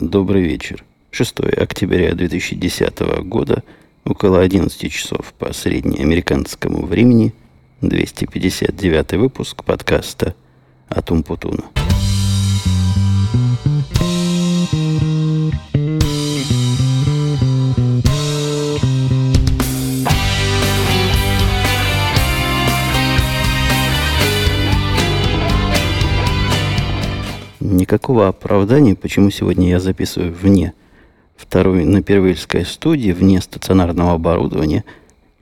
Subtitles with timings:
[0.00, 0.84] Добрый вечер.
[1.10, 3.64] 6 октября 2010 года,
[4.04, 7.34] около 11 часов по среднеамериканскому времени,
[7.80, 10.36] 259 выпуск подкаста
[10.88, 11.64] «Атум Путуна».
[27.88, 30.74] Никакого оправдания, почему сегодня я записываю вне
[31.36, 34.84] второй на Первильской студии, вне стационарного оборудования,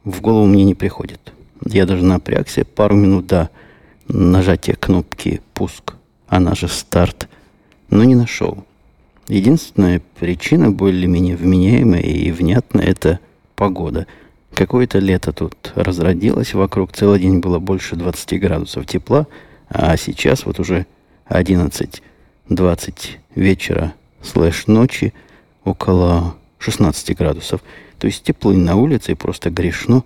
[0.05, 1.32] в голову мне не приходит.
[1.64, 3.50] Я даже напрягся пару минут до
[4.06, 5.95] нажатия кнопки «Пуск»,
[6.28, 7.28] она же «Старт»,
[7.91, 8.64] но не нашел.
[9.27, 13.19] Единственная причина более-менее вменяемая и внятная– это
[13.56, 14.06] погода.
[14.55, 19.27] Какое-то лето тут разродилось, вокруг целый день было больше 20 градусов тепла,
[19.69, 20.86] а сейчас вот уже
[21.24, 22.02] 11
[22.48, 25.12] 20 вечера слэш ночи
[25.64, 27.60] около 16 градусов.
[27.98, 30.05] То есть тепло и на улице, и просто грешно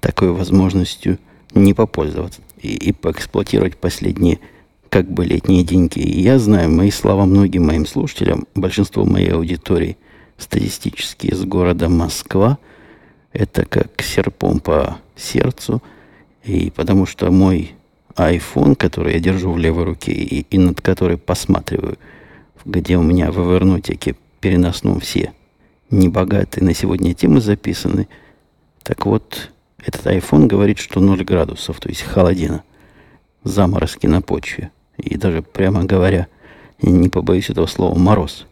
[0.00, 1.18] такой возможностью
[1.54, 4.38] не попользоваться и, и поэксплуатировать последние
[4.88, 5.98] как бы летние деньги.
[5.98, 9.96] И я знаю, мои слова многим моим слушателям, большинство моей аудитории
[10.36, 12.58] статистически из города Москва,
[13.32, 15.82] это как серпом по сердцу,
[16.44, 17.72] и потому что мой
[18.18, 21.98] iPhone, который я держу в левой руке и, и над которой посматриваю,
[22.64, 25.32] где у меня в Evernote переносном все
[25.90, 28.08] небогатые на сегодня темы записаны.
[28.82, 32.62] Так вот, этот iPhone говорит, что 0 градусов, то есть холодина,
[33.44, 34.70] заморозки на почве.
[34.96, 36.26] И даже, прямо говоря,
[36.82, 38.46] не побоюсь этого слова, мороз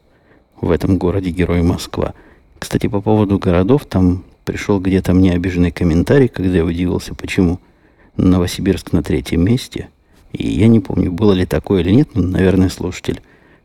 [0.61, 2.15] в этом городе Герой Москва.
[2.59, 7.61] Кстати, по поводу городов, там пришел где-то мне обиженный комментарий, когда я удивился, почему–
[8.17, 9.89] Новосибирск на третьем месте.
[10.33, 13.23] И я не помню, было ли такое или нет, но, наверное, слушатель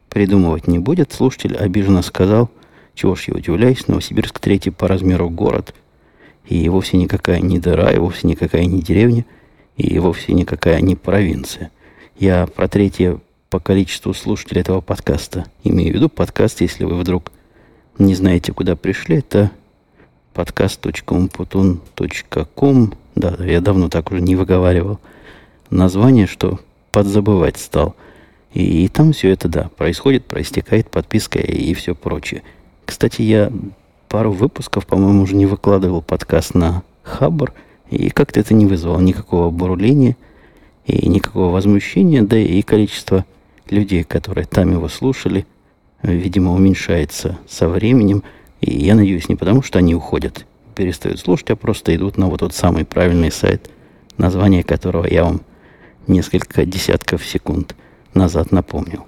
[0.10, 1.12] придумывать не будет.
[1.12, 2.50] Слушатель обиженно сказал,
[2.94, 5.74] чего ж я удивляюсь, Новосибирск третий по размеру город.
[6.46, 9.26] И вовсе никакая не дыра, и вовсе никакая не деревня,
[9.78, 11.72] и вовсе никакая не провинция.
[12.18, 13.20] Я про третье
[13.50, 17.32] по количеству слушателей этого подкаста имею в виду подкаст, если вы вдруг
[17.98, 19.52] не знаете, куда пришли, это
[20.34, 25.00] подкаст.умпутун.ком да, я давно так уже не выговаривал
[25.70, 26.60] название, что
[26.92, 27.96] подзабывать стал.
[28.54, 32.44] И, и там все это, да, происходит, проистекает подписка и, и все прочее.
[32.86, 33.52] Кстати, я
[34.10, 37.54] пару выпусков, по-моему, уже не выкладывал подкаст на Хабр,
[37.90, 40.18] и как-то это не вызвало никакого обуруления
[40.86, 43.26] и никакого возмущения, да и количество
[43.70, 45.46] людей, которые там его слушали,
[46.02, 48.24] видимо, уменьшается со временем.
[48.62, 50.46] И я надеюсь, не потому, что они уходят
[50.76, 53.70] перестают слушать, а просто идут на вот тот самый правильный сайт,
[54.18, 55.42] название которого я вам
[56.08, 57.76] несколько десятков секунд
[58.14, 59.06] назад напомнил.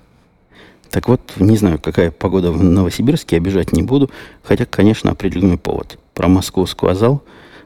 [0.89, 4.11] Так вот, не знаю, какая погода в Новосибирске, обижать не буду,
[4.43, 5.97] хотя, конечно, определенный повод.
[6.13, 7.23] Про Москву сказал,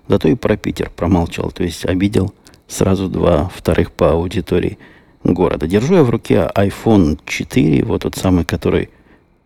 [0.08, 2.34] зато и про Питер промолчал, то есть обидел
[2.68, 4.78] сразу два вторых по аудитории
[5.24, 5.68] города.
[5.68, 8.90] Держу я в руке iPhone 4, вот тот самый, который,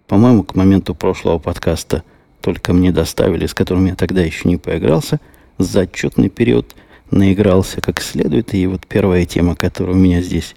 [0.08, 2.04] по-моему, к моменту прошлого подкаста–
[2.42, 5.20] только мне доставили, с которым я тогда еще не поигрался,
[5.58, 6.76] за отчетный период
[7.12, 8.54] наигрался как следует.
[8.54, 10.56] И вот первая тема, которая у меня здесь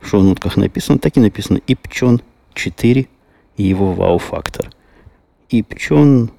[0.00, 2.20] в шоу-нотках написана, так и написано Ипчон
[2.54, 3.06] 4
[3.56, 4.70] и его вау-фактор.
[5.50, 6.30] Ипчон,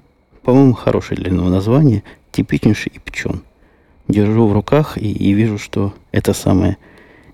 [0.42, 3.42] по-моему, хорошее для него название, типичнейший Ипчон.
[4.06, 6.78] Держу в руках и, и вижу, что это самое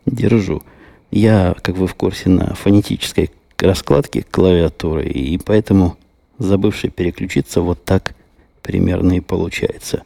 [0.06, 0.62] держу.
[1.10, 5.97] Я, как вы в курсе, на фонетической раскладке клавиатуры, и поэтому
[6.39, 8.15] забывший переключиться, вот так
[8.62, 10.03] примерно и получается.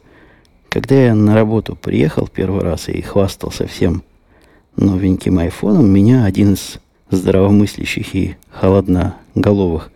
[0.69, 4.03] Когда я на работу приехал первый раз и хвастался всем
[4.75, 6.79] новеньким айфоном, меня один из
[7.09, 9.91] здравомыслящих и холодноголовых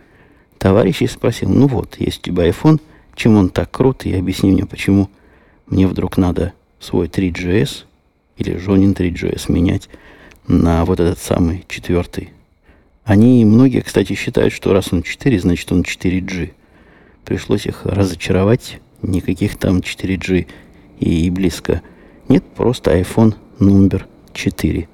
[0.58, 2.82] товарищей спросил, ну вот, есть у тебя iPhone,
[3.16, 5.10] чем он так крут, и объясни мне, почему
[5.68, 7.86] мне вдруг надо свой 3GS
[8.38, 9.90] или Жонин 3GS менять
[10.48, 12.33] на вот этот самый четвертый
[13.06, 16.52] они, многие, кстати, считают, что раз он 4, значит он 4G.
[17.26, 18.79] Пришлось их разочаровать.
[19.02, 20.47] Никаких там 4G
[21.00, 21.82] и, близко.
[22.29, 24.88] Нет, просто iPhone номер 4.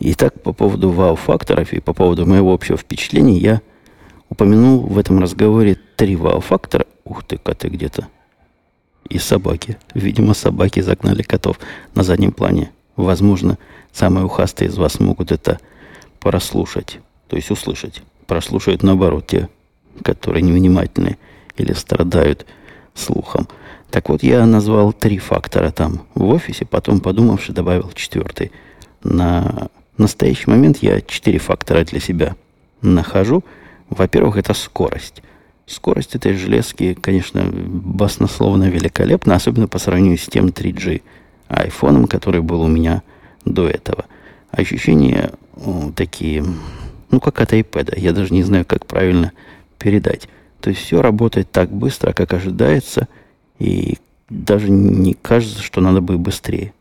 [0.00, 3.60] Итак, по поводу вау-факторов и по поводу моего общего впечатления, я
[4.28, 6.86] упомянул в этом разговоре три вау-фактора.
[7.04, 8.08] Ух ты, коты где-то.
[9.08, 9.78] И собаки.
[9.94, 11.60] Видимо, собаки загнали котов
[11.94, 12.72] на заднем плане.
[12.96, 13.56] Возможно,
[13.92, 15.60] самые ухастые из вас могут это
[16.18, 16.98] прослушать
[17.28, 18.02] то есть услышать.
[18.26, 19.48] Прослушают наоборот те,
[20.02, 21.18] которые невнимательны
[21.56, 22.46] или страдают
[22.94, 23.48] слухом.
[23.90, 28.52] Так вот, я назвал три фактора там в офисе, потом, подумавши, добавил четвертый.
[29.02, 32.36] На настоящий момент я четыре фактора для себя
[32.82, 33.44] нахожу.
[33.88, 35.22] Во-первых, это скорость.
[35.66, 41.02] Скорость этой железки, конечно, баснословно великолепна, особенно по сравнению с тем 3G
[41.48, 43.02] айфоном, который был у меня
[43.44, 44.06] до этого.
[44.50, 46.44] Ощущения о, такие,
[47.10, 47.98] ну, как от iPad.
[47.98, 49.32] Я даже не знаю, как правильно
[49.78, 50.28] передать.
[50.60, 53.08] То есть все работает так быстро, как ожидается,
[53.58, 53.98] и
[54.28, 56.72] даже не кажется, что надо бы быстрее.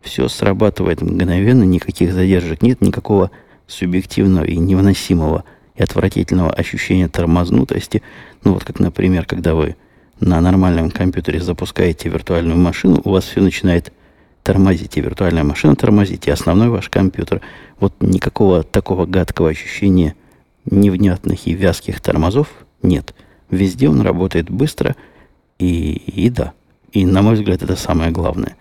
[0.00, 3.30] Все срабатывает мгновенно, никаких задержек нет, никакого
[3.66, 8.02] субъективного и невыносимого и отвратительного ощущения тормознутости.
[8.44, 9.76] Ну вот как, например, когда вы
[10.20, 13.92] на нормальном компьютере запускаете виртуальную машину, у вас все начинает
[14.46, 17.40] тормозить, и виртуальная машина тормозить, и основной ваш компьютер.
[17.80, 20.14] Вот никакого такого гадкого ощущения
[20.64, 22.46] невнятных и вязких тормозов
[22.80, 23.12] нет.
[23.50, 24.94] Везде он работает быстро,
[25.58, 26.52] и, и да.
[26.92, 28.56] И, на мой взгляд, это самое главное.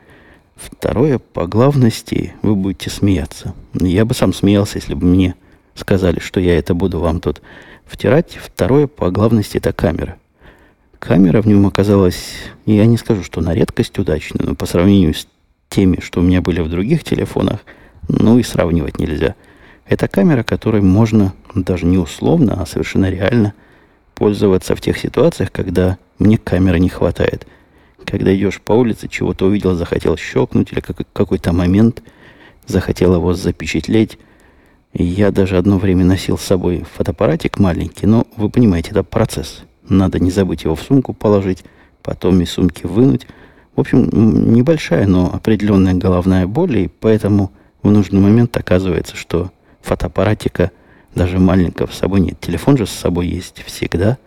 [0.55, 3.53] Второе, по главности, вы будете смеяться.
[3.75, 5.35] Я бы сам смеялся, если бы мне
[5.75, 7.43] сказали, что я это буду вам тут
[7.85, 8.39] втирать.
[8.43, 10.17] Второе, по главности, это камера.
[10.97, 12.33] Камера в нем оказалась,
[12.65, 15.27] я не скажу, что на редкость удачная, но по сравнению с
[15.69, 17.59] теми, что у меня были в других телефонах,
[18.07, 19.35] ну и сравнивать нельзя.
[19.87, 23.53] Это камера, которой можно даже не условно, а совершенно реально
[24.15, 27.45] пользоваться в тех ситуациях, когда мне камеры не хватает.
[28.05, 32.01] Когда идешь по улице, чего-то увидел, захотел щелкнуть, или как, какой-то момент
[32.65, 34.17] захотел его запечатлеть.
[34.93, 39.63] Я даже одно время носил с собой фотоаппаратик маленький, но вы понимаете, это процесс.
[39.87, 41.63] Надо не забыть его в сумку положить,
[42.01, 43.27] потом из сумки вынуть.
[43.75, 44.09] В общем,
[44.53, 47.51] небольшая, но определенная головная боль, и поэтому
[47.83, 49.51] в нужный момент оказывается, что
[49.81, 50.71] фотоаппаратика
[51.13, 52.39] даже маленького с собой нет.
[52.39, 54.17] Телефон же с собой есть всегда.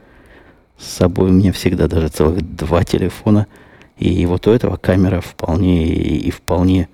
[0.77, 3.47] С собой у меня всегда даже целых два телефона.
[3.97, 6.89] И вот у этого камера вполне и вполне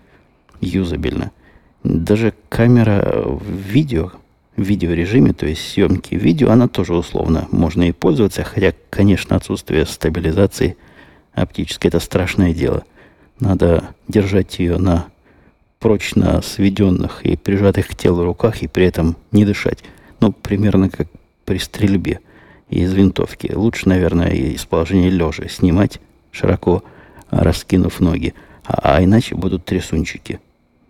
[0.61, 1.33] юзабельна.
[1.83, 4.13] Даже камера в видео,
[4.57, 9.87] в видеорежиме, то есть съемки видео, она тоже условно можно и пользоваться, хотя, конечно, отсутствие
[9.87, 10.77] стабилизации–
[11.35, 12.85] оптической, это страшное дело.
[13.41, 15.07] Надо держать ее на
[15.81, 19.81] прочно сведенных и прижатых к телу руках и при этом не дышать.
[20.21, 21.09] Ну, примерно как
[21.45, 22.21] при стрельбе
[22.69, 23.53] из винтовки.
[23.53, 26.01] Лучше, наверное, из положения лежа снимать,
[26.31, 26.83] широко
[27.31, 28.35] раскинув ноги.
[28.65, 30.41] А, а иначе будут трясунчики.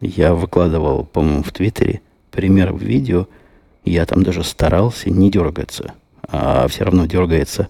[0.01, 2.01] Я выкладывал, по-моему, в Твиттере
[2.31, 3.27] пример в видео.
[3.85, 5.95] Я там даже старался не дергаться.
[6.29, 7.69] А все равно дергается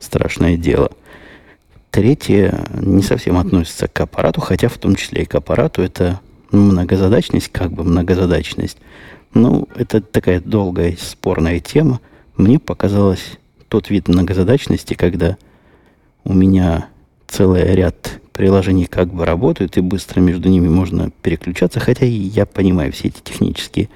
[0.00, 0.90] страшное дело–
[1.94, 5.80] Третье не совсем относится к аппарату, хотя в том числе и к аппарату.
[5.80, 6.20] Это
[6.50, 8.78] многозадачность, как бы многозадачность.
[9.32, 12.00] Ну, это такая долгая спорная тема.
[12.36, 13.38] Мне показалось
[13.68, 15.36] тот вид многозадачности, когда
[16.24, 16.88] у меня
[17.28, 22.90] целый ряд приложений как бы работают, и быстро между ними можно переключаться, хотя я понимаю
[22.90, 23.88] все эти технические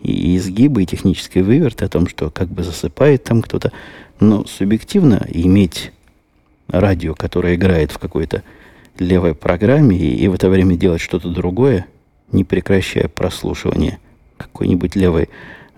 [0.00, 3.72] и изгибы, и технические выверты о том, что как бы засыпает там кто-то.
[4.20, 5.90] Но субъективно иметь
[6.68, 8.42] радио, которое играет в какой-то
[8.98, 11.86] левой программе, и, и в это время делать что-то другое,
[12.30, 13.98] не прекращая прослушивание
[14.36, 15.28] какой-нибудь левой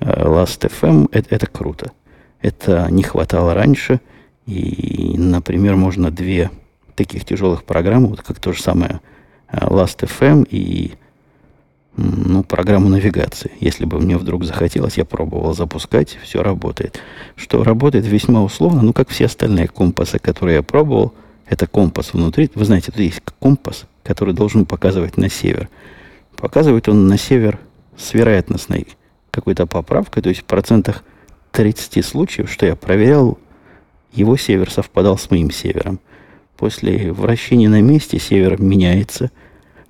[0.00, 1.92] э, Last FM, это, это круто.
[2.40, 4.00] Это не хватало раньше,
[4.46, 6.50] и, например, можно две
[6.94, 9.00] таких тяжелых программы, вот как то же самое
[9.48, 10.94] э, Last FM и
[11.96, 13.52] ну, программу навигации.
[13.60, 17.00] Если бы мне вдруг захотелось, я пробовал запускать, все работает.
[17.36, 21.14] Что работает весьма условно, ну, как все остальные компасы, которые я пробовал,
[21.46, 22.50] это компас внутри.
[22.54, 25.68] Вы знаете, тут есть компас, который должен показывать на север.
[26.36, 27.58] Показывает он на север
[27.96, 28.88] с вероятностной
[29.30, 31.04] какой-то поправкой, то есть в процентах
[31.52, 33.38] 30 случаев, что я проверял,
[34.12, 36.00] его север совпадал с моим севером.
[36.56, 39.30] После вращения на месте север меняется–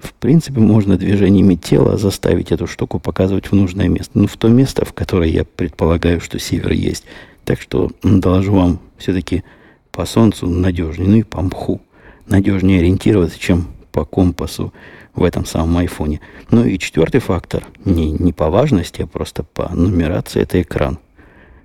[0.05, 4.19] в принципе, можно движениями тела заставить эту штуку показывать в нужное место.
[4.19, 7.05] Ну, в то место, в которое я предполагаю, что север есть.
[7.45, 9.45] Так что доложу вам все-таки
[9.91, 11.81] по солнцу надежнее, ну и по мху
[12.27, 14.73] надежнее ориентироваться, чем по компасу
[15.15, 16.21] в этом самом айфоне.
[16.51, 20.99] Ну и четвертый фактор, не, не по важности, а просто по нумерации, это экран.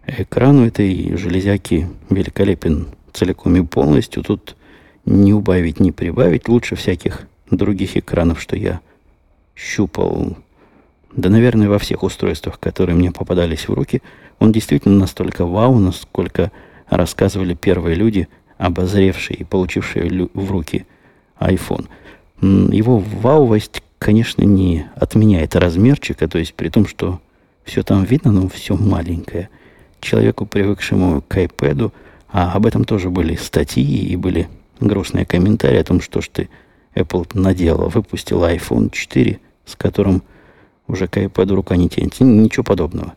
[0.05, 4.23] Экран у этой железяки великолепен целиком и полностью.
[4.23, 4.55] Тут
[5.05, 6.47] не убавить, не прибавить.
[6.47, 8.81] Лучше всяких других экранов, что я
[9.55, 10.37] щупал,
[11.13, 14.01] да, наверное, во всех устройствах, которые мне попадались в руки,
[14.39, 16.51] он действительно настолько вау, насколько
[16.87, 18.27] рассказывали первые люди,
[18.57, 20.85] обозревшие и получившие в руки
[21.39, 21.87] iPhone.
[22.41, 27.19] Его ваувость, конечно, не отменяет размерчика, то есть при том, что
[27.63, 29.49] все там видно, но все маленькое.
[30.01, 31.91] Человеку, привыкшему к iPad,
[32.31, 34.47] а об этом тоже были статьи и были
[34.79, 36.49] грустные комментарии о том, что ж ты
[36.99, 40.23] Apple надела, выпустила iPhone 4, с которым
[40.87, 42.23] уже iPad рука не тянется.
[42.23, 43.13] Ничего подобного.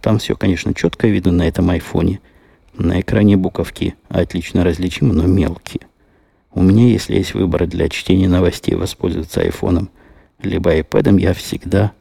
[0.00, 2.20] Там все, конечно, четко видно на этом айфоне.
[2.74, 5.82] На экране буковки отлично различимы, но мелкие.
[6.52, 9.90] У меня, если есть выбор для чтения новостей, воспользоваться айфоном
[10.40, 11.92] либо iPad, я всегда,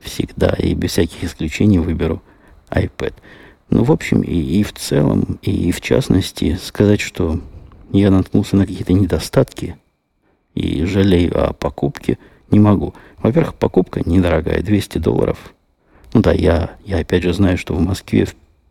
[0.00, 2.22] всегда и без всяких исключений выберу
[2.70, 3.14] iPad.
[3.70, 7.40] Ну, в общем, и, и в целом, и в частности, сказать, что
[7.92, 9.76] я наткнулся на какие-то недостатки
[10.54, 12.18] и жалею о покупке,
[12.50, 12.94] не могу.
[13.18, 15.38] Во-первых, покупка недорогая, 200 долларов.
[16.12, 18.26] Ну да, я, я опять же знаю, что в Москве,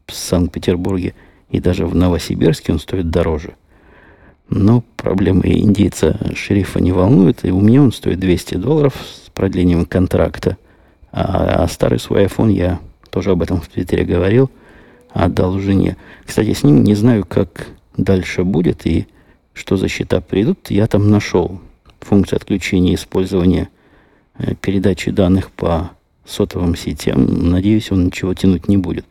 [0.08, 1.13] в Санкт-Петербурге
[1.50, 3.56] и даже в Новосибирске он стоит дороже.
[4.50, 9.86] Но проблемы индейца шерифа не волнуют, и у меня он стоит 200 долларов с продлением
[9.86, 10.58] контракта.
[11.12, 14.50] А, а старый свой iPhone, я тоже об этом в Твиттере говорил,
[15.12, 15.98] отдал жене.
[16.25, 19.08] Кстати, с ним не знаю, как дальше будет и
[19.54, 20.72] что за счета придут.
[20.72, 21.62] Я там нашел
[22.04, 23.70] функцию отключения использования
[24.38, 25.92] э, передачи данных по
[26.26, 27.50] сотовым сетям.
[27.50, 29.06] Надеюсь, он ничего тянуть не будет.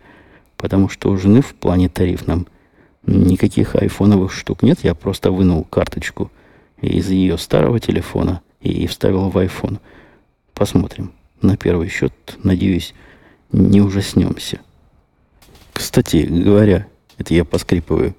[0.57, 2.47] Потому что у жены в плане тарифном
[3.07, 4.81] никаких айфоновых штук нет.
[4.83, 6.31] Я просто вынул карточку
[6.81, 9.79] из ее старого телефона и вставил в iPhone.
[10.55, 11.13] Посмотрим.
[11.41, 12.95] На первый счет, надеюсь,
[13.51, 14.61] не ужаснемся.
[15.73, 16.87] Кстати говоря,
[17.19, 18.15] это я поскрипываю,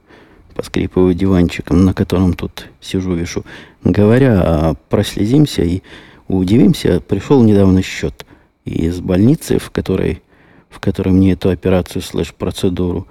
[0.53, 3.43] поскрипываю диванчиком, на котором тут сижу, вешу.
[3.83, 5.81] Говоря, прослезимся и
[6.27, 8.25] удивимся, пришел недавно счет
[8.65, 10.21] из больницы, в которой,
[10.69, 13.07] в которой мне эту операцию слэш-процедуру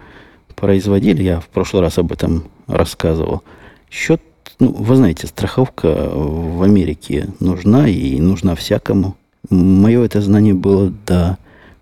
[0.57, 1.23] производили.
[1.23, 3.43] Я в прошлый раз об этом рассказывал.
[3.91, 4.23] Счет,
[4.59, 9.17] ну, вы знаете, страховка в Америке нужна и нужна всякому.
[9.51, 11.37] Мое это знание было до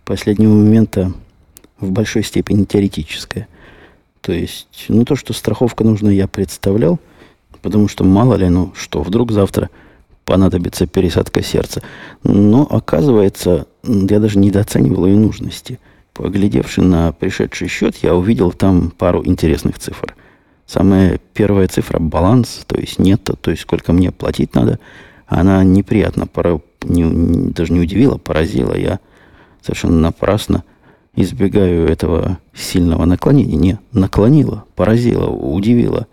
[0.05, 1.13] последнего момента
[1.79, 3.49] в большой степени теоретическое.
[4.31, 7.01] То есть, ну, то, что страховка нужна, я представлял,
[7.63, 9.71] потому что мало ли, ну, что, вдруг завтра
[10.25, 11.83] понадобится пересадка сердца.
[12.23, 15.81] Но, оказывается, я даже недооценивал ее нужности.
[16.15, 20.15] Поглядевши на пришедший счет, я увидел там пару интересных цифр.
[20.65, 24.79] Самая первая цифра– баланс, то есть нет, то есть сколько мне платить надо.
[25.27, 28.77] Она неприятно, пора, не, даже не удивила, поразила.
[28.77, 29.01] Я
[29.61, 30.63] совершенно напрасно
[31.15, 33.57] избегаю этого сильного наклонения.
[33.57, 36.07] Не, наклонила, поразила, удивила.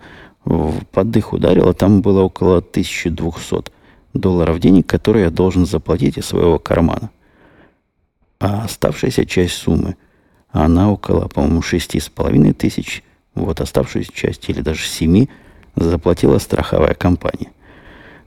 [0.45, 3.71] В поддых ударила, там было около 1200
[4.13, 7.09] долларов денег, которые я должен заплатить из своего кармана.
[8.39, 9.95] А оставшаяся часть суммы,
[10.51, 13.03] она около, по-моему, шести с половиной тысяч,
[13.35, 15.29] вот оставшуюся часть, или даже семи,
[15.75, 17.51] заплатила страховая компания.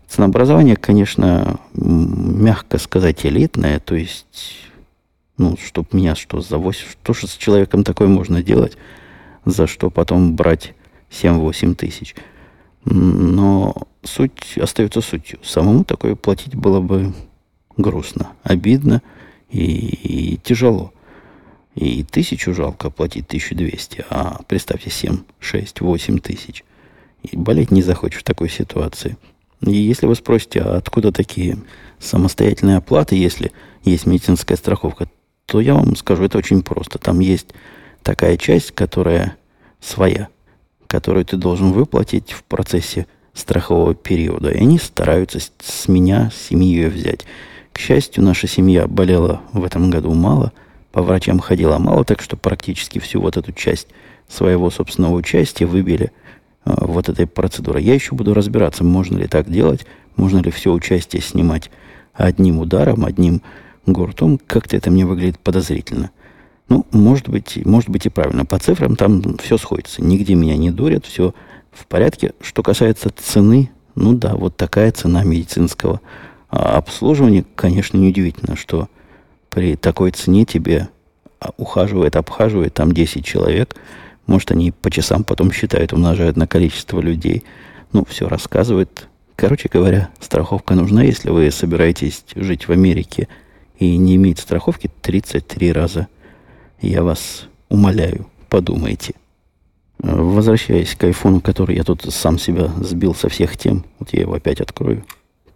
[0.09, 4.70] Ценообразование, конечно, мягко сказать, элитное, то есть
[5.41, 8.77] ну, чтоб меня что за 8, что же с человеком такое можно делать,
[9.47, 10.75] за что потом брать
[11.11, 12.15] 7-8 тысяч.
[12.85, 15.39] Но суть остается сутью.
[15.43, 17.15] Самому такое платить было бы
[17.79, 19.01] грустно, обидно
[19.49, 20.93] и, и тяжело.
[21.75, 26.65] И тысячу жалко платить, 1200, а представьте 7, 6, 8 тысяч.
[27.23, 29.17] И болеть не захочешь в такой ситуации.
[29.63, 31.57] И если вы спросите, а откуда такие
[31.99, 33.53] самостоятельные оплаты, если
[33.85, 35.09] есть медицинская страховка,
[35.51, 36.99] то я вам скажу, это очень просто.
[36.99, 37.49] Там есть
[38.05, 39.37] такая часть, которая
[39.81, 40.29] своя,
[40.87, 44.51] которую ты должен выплатить в процессе страхового периода.
[44.51, 47.27] И они стараются с меня, с семьи ее взять.
[47.73, 50.53] К счастью, наша семья болела в этом году мало,
[50.93, 53.89] по врачам ходила мало, так что практически всю вот эту часть
[54.29, 56.13] своего собственного участия выбили
[56.65, 57.83] э, вот этой процедурой.
[57.83, 61.73] Я еще буду разбираться, можно ли так делать, можно ли все участие снимать
[62.13, 63.43] одним ударом, одним
[63.87, 66.11] гуртом, как-то это мне выглядит подозрительно.
[66.69, 68.45] Ну, может быть, может быть и правильно.
[68.45, 70.03] По цифрам там все сходится.
[70.03, 71.35] Нигде меня не дурят, все
[71.73, 72.33] в порядке.
[72.41, 76.01] Что касается цены, ну да, вот такая цена медицинского
[76.49, 78.89] а, обслуживания, конечно, неудивительно, что
[79.49, 80.89] при такой цене тебе
[81.41, 83.75] а, ухаживает, обхаживает там 10 человек.
[84.27, 87.43] Может, они по часам потом считают, умножают на количество людей.
[87.93, 89.09] Ну, все рассказывает.
[89.35, 93.27] Короче говоря, страховка нужна, если вы собираетесь жить в Америке–
[93.81, 96.07] и не имеет страховки 33 раза.
[96.81, 99.15] Я вас умоляю, подумайте.
[99.99, 104.35] Возвращаясь к айфону, который я тут сам себя сбил со всех тем, вот я его
[104.35, 105.05] опять открою,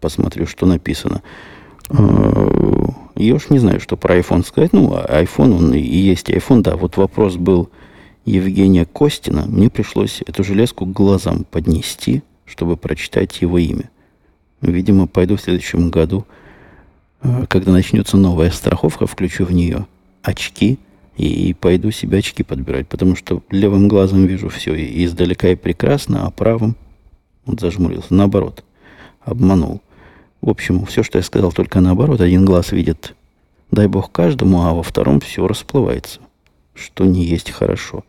[0.00, 1.22] посмотрю, что написано.
[1.90, 4.72] Я уж не знаю, что про iPhone сказать.
[4.72, 6.76] Ну, iPhone, он и есть iPhone, да.
[6.76, 7.70] Вот вопрос был
[8.24, 9.44] Евгения Костина.
[9.46, 13.90] Мне пришлось эту железку глазам поднести, чтобы прочитать его имя.
[14.62, 16.43] Видимо, пойду в следующем году Э,
[17.48, 19.86] когда начнется новая страховка, включу в нее
[20.22, 20.78] очки
[21.16, 26.26] и пойду себе очки подбирать, потому что левым глазом вижу все и издалека и прекрасно,
[26.26, 26.76] а правым
[27.46, 28.12] вот зажмурился.
[28.12, 28.64] Наоборот,
[29.22, 29.80] обманул.
[30.40, 32.20] В общем, все, что я сказал, только наоборот.
[32.20, 33.14] Один глаз видит,
[33.70, 36.20] дай бог каждому, а во втором все расплывается.
[36.74, 38.04] что не есть хорошо.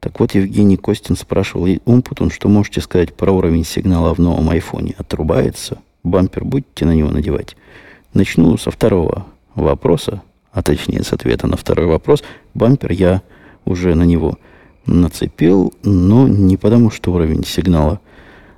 [0.00, 4.96] Так вот, Евгений Костин спрашивал Умпутун, что можете сказать про уровень сигнала в новом айфоне.
[4.98, 5.78] Отрубается?
[6.02, 7.56] Бампер будете на него надевать?
[8.14, 12.22] Начну со второго вопроса, а точнее с ответа на второй вопрос.
[12.54, 13.22] Бампер я
[13.64, 14.38] уже на него
[14.86, 18.00] нацепил, но не потому, что уровень сигнала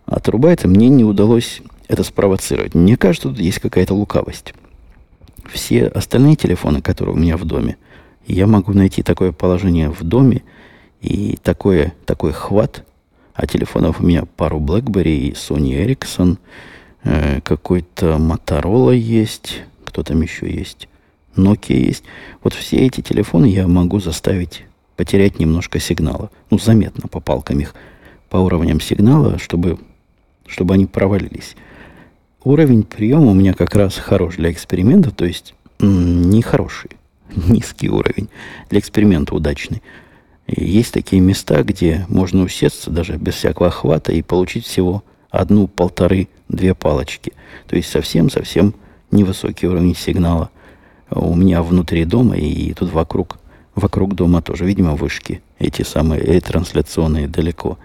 [0.07, 0.69] отрубается.
[0.69, 2.75] Мне не удалось это спровоцировать.
[2.75, 4.55] Мне кажется, тут есть какая-то лукавость.
[5.53, 7.77] Все остальные телефоны, которые у меня в доме,
[8.27, 10.43] я могу найти такое положение в доме
[11.01, 12.85] и такое, такой хват,
[13.35, 16.39] а телефонов у меня пару BlackBerry и Sony Ericsson,
[17.05, 20.89] э, какой-то Motorola есть, кто там еще есть,
[21.37, 22.05] Nokia есть.
[22.43, 24.65] Вот все эти телефоны я могу заставить
[24.97, 26.31] потерять немножко сигнала.
[26.51, 27.75] Ну, заметно по палкам их,
[28.29, 29.79] по уровням сигнала, чтобы,
[30.47, 31.57] чтобы они провалились.
[32.45, 36.91] Уровень приема у меня как раз хорош для эксперимента, то есть не хороший,
[37.35, 38.29] низкий уровень.
[38.71, 39.83] Для эксперимента удачный.
[40.47, 45.03] Есть такие места, где можно усесться даже без всякого охвата и получить всего
[45.41, 47.33] одну, полторы, две палочки.
[47.67, 48.75] То есть совсем-совсем
[49.11, 50.51] невысокий уровень сигнала
[51.11, 53.39] у меня внутри дома и тут вокруг
[53.75, 55.43] Вокруг дома тоже, видимо, вышки.
[55.59, 57.79] Эти самые ретрансляционные далеко.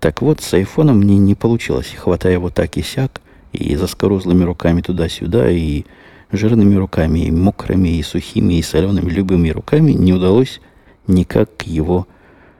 [0.00, 1.94] Так вот, с айфоном мне не получилось.
[1.96, 3.20] Хватая его так и сяк,
[3.52, 5.84] и заскорузлыми руками туда-сюда, и
[6.32, 10.60] жирными руками, и мокрыми, и сухими, и солеными, любыми руками не удалось
[11.06, 12.06] никак его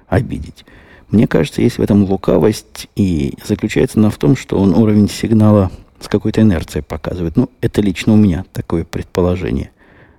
[0.07, 0.65] обидеть.
[1.11, 5.71] Мне кажется, есть в этом лукавость, и заключается она в том, что он уровень сигнала
[6.01, 7.37] с какой-то инерцией показывает.
[7.37, 9.71] Ну, это лично у меня такое предположение.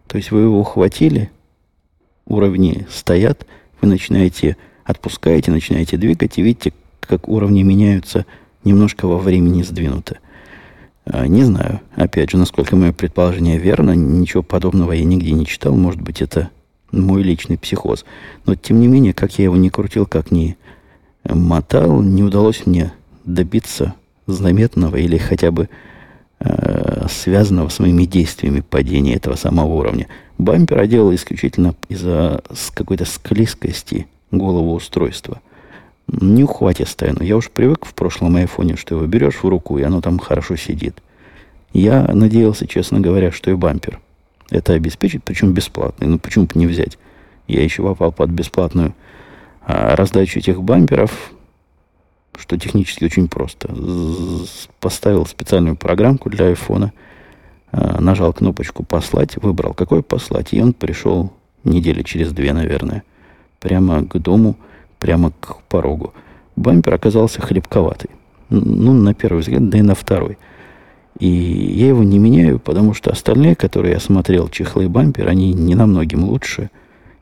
[0.08, 1.30] То есть вы его ухватили,
[2.26, 3.46] уровни стоят,
[3.82, 8.26] вы начинаете, отпускаете, начинаете двигать, и видите, как уровни меняются
[8.64, 10.18] немножко во времени сдвинуты.
[11.06, 15.76] А, не знаю, опять же, насколько мое предположение верно, ничего подобного я нигде не читал,
[15.76, 16.50] может быть, это
[16.92, 18.06] мой личный психоз.
[18.46, 20.58] Но, тем не менее, как я его не крутил, как ни
[21.36, 22.94] мотал, не удалось мне
[23.26, 23.94] добиться
[24.28, 25.70] заметного или хотя бы
[26.40, 30.08] э, связанного с моими действиями падения этого самого уровня.
[30.38, 32.42] Бампер делал исключительно из-за
[32.74, 35.42] какой-то склизкости голову устройства.
[36.08, 39.84] Не ухватистое, но я уж привык в прошлом айфоне, что его берешь в руку, и
[39.84, 41.02] оно там хорошо сидит.
[41.72, 44.00] Я надеялся, честно говоря, что и бампер
[44.50, 46.08] это обеспечит, причем бесплатный.
[46.08, 46.98] Ну, почему бы не взять?
[47.48, 48.94] Я еще попал под бесплатную
[49.70, 51.32] а, раздачу этих бамперов,
[52.38, 53.70] что технически очень просто.
[54.80, 56.94] Поставил специальную программку для айфона–
[57.72, 61.32] нажал кнопочку «Послать», выбрал, какой послать, и он пришел
[61.64, 63.04] недели через две, наверное,
[63.60, 64.56] прямо к дому,
[64.98, 66.14] прямо к порогу.
[66.56, 68.10] Бампер оказался хлебковатый.
[68.50, 70.38] Ну, на первый взгляд, да и на второй.
[71.20, 75.54] И я его не меняю, потому что остальные, которые я смотрел, чехлы и бампер, они
[75.54, 76.70] не намногим лучше.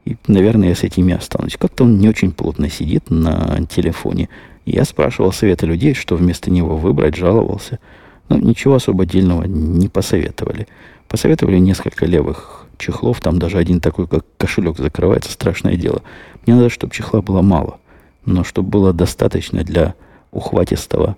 [0.08, 1.58] И, наверное, я с этими останусь.
[1.58, 4.30] Как-то он не очень плотно сидит на телефоне.
[4.66, 7.80] Я спрашивал совета людей, что вместо него выбрать, жаловался–
[8.30, 10.68] но ничего особо отдельного не посоветовали.
[11.08, 13.22] Посоветовали несколько левых чехлов.
[13.22, 15.32] Там даже один такой, как кошелек, закрывается.
[15.32, 16.02] Страшное дело.
[16.46, 17.80] Мне надо, чтобы чехла было мало.
[18.26, 19.96] Но чтобы было достаточно для
[20.32, 21.16] ухватистого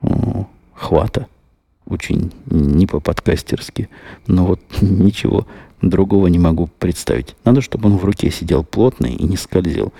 [0.00, 1.28] о, хвата.
[1.86, 3.88] Очень не по-подкастерски.
[4.26, 5.46] Но вот ничего
[5.82, 7.36] другого не могу представить.
[7.44, 9.92] Надо, чтобы он в руке сидел плотный и не скользил.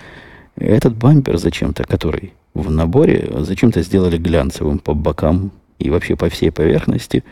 [0.57, 6.51] Этот бампер зачем-то, который в наборе, зачем-то сделали глянцевым по бокам и вообще по всей
[6.51, 7.25] поверхности,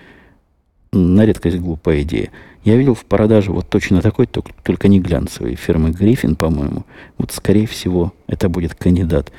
[0.93, 2.31] на редкость глупая идея.
[2.65, 6.85] Я видел в продаже вот точно такой, только, не глянцевый, фирмы Гриффин, по-моему.
[7.17, 9.31] Вот, скорее всего, это будет кандидат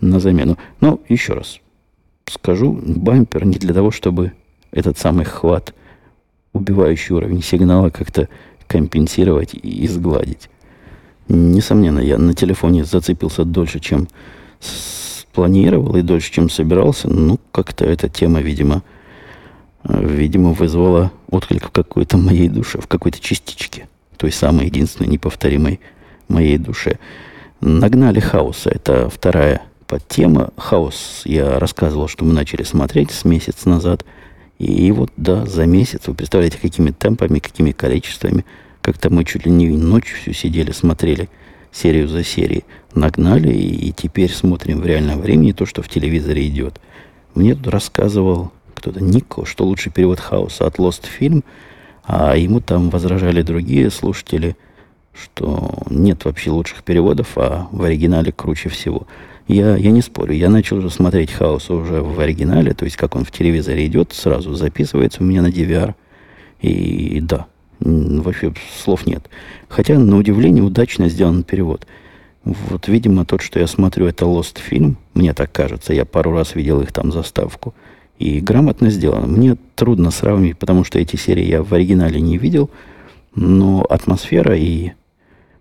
[0.00, 0.58] на замену.
[0.80, 1.60] Но, еще раз
[2.30, 4.32] скажу, бампер не для того, чтобы
[4.70, 5.74] этот самый хват,
[6.52, 8.28] убивающий уровень сигнала, как-то
[8.68, 10.48] компенсировать и изгладить.
[11.28, 14.08] Несомненно, я на телефоне зацепился дольше, чем
[15.32, 18.82] планировал и дольше, чем собирался, ну, как-то эта тема, видимо,
[19.84, 25.80] э, видимо, вызвала отклик в какой-то моей душе, в какой-то частичке, той самой единственной неповторимой
[26.28, 26.98] моей душе.
[27.60, 28.70] Нагнали хаоса.
[28.70, 30.50] Это вторая подтема.
[30.56, 34.04] Хаос я рассказывал, что мы начали смотреть с месяц назад.
[34.58, 38.44] И вот, да, за месяц, вы представляете, какими темпами, какими количествами.
[38.82, 41.28] Как-то мы чуть ли не ночью всю сидели, смотрели
[41.72, 46.46] серию за серией нагнали, и, и теперь смотрим в реальном времени то, что в телевизоре
[46.48, 46.80] идет.
[47.34, 51.44] Мне тут рассказывал кто-то, Нико, что лучший перевод хаоса от Lost Film,
[52.04, 54.56] а ему там возражали другие слушатели,
[55.12, 59.06] что нет вообще лучших переводов, а в оригинале круче всего.
[59.48, 63.16] Я, я не спорю, я начал уже смотреть хаос уже в оригинале, то есть как
[63.16, 65.94] он в телевизоре идет, сразу записывается у меня на DVR.
[66.60, 67.46] И да,
[67.80, 69.28] Вообще слов нет.
[69.68, 71.86] Хотя, на удивление, удачно сделан перевод.
[72.44, 74.96] Вот, видимо, тот, что я смотрю, это Lost фильм.
[75.14, 75.92] Мне так кажется.
[75.92, 77.74] Я пару раз видел их там заставку.
[78.18, 79.26] И грамотно сделано.
[79.26, 82.68] Мне трудно сравнить, потому что эти серии я в оригинале не видел.
[83.34, 84.92] Но атмосфера и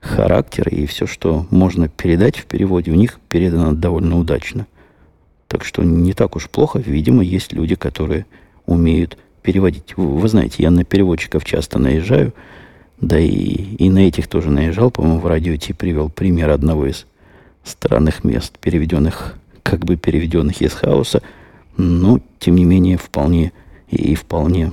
[0.07, 4.65] характер, и все, что можно передать в переводе, у них передано довольно удачно.
[5.47, 6.79] Так что не так уж плохо.
[6.79, 8.25] Видимо, есть люди, которые
[8.65, 9.95] умеют переводить.
[9.95, 12.33] Вы знаете, я на переводчиков часто наезжаю,
[12.99, 17.05] да и, и на этих тоже наезжал, по-моему, в радио Ти привел пример одного из
[17.63, 21.21] странных мест, переведенных, как бы переведенных из хаоса,
[21.77, 23.51] но, тем не менее, вполне
[23.89, 24.71] и вполне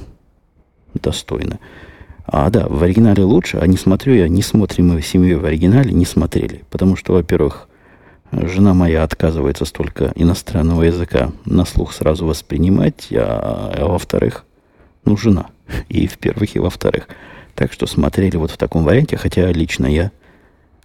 [0.95, 1.59] достойно.
[2.27, 5.45] А да, в оригинале лучше, а не смотрю я, не смотрим мы в семье в
[5.45, 6.65] оригинале, не смотрели.
[6.71, 7.69] Потому что, во-первых,
[8.33, 14.45] жена моя отказывается столько иностранного языка на слух сразу воспринимать, а, а во-вторых,
[15.05, 15.49] ну, жена.
[15.89, 17.09] И в-первых, и во-вторых.
[17.55, 20.11] Так что смотрели вот в таком варианте, хотя лично я,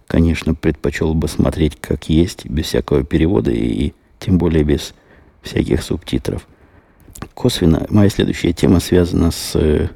[0.06, 4.94] конечно, предпочел бы смотреть как есть, без всякого перевода и тем более без
[5.42, 6.46] всяких субтитров.
[7.34, 9.90] Косвенно моя следующая тема связана с...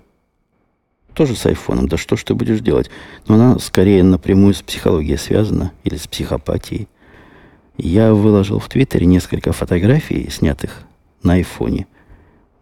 [1.15, 1.89] Тоже с айфоном.
[1.89, 2.91] Да что ж ты будешь делать?
[3.29, 6.89] Но она скорее напрямую с психологией связана или с психопатией.
[7.77, 10.83] Я выложил в Твиттере несколько фотографий, снятых
[11.23, 11.87] на айфоне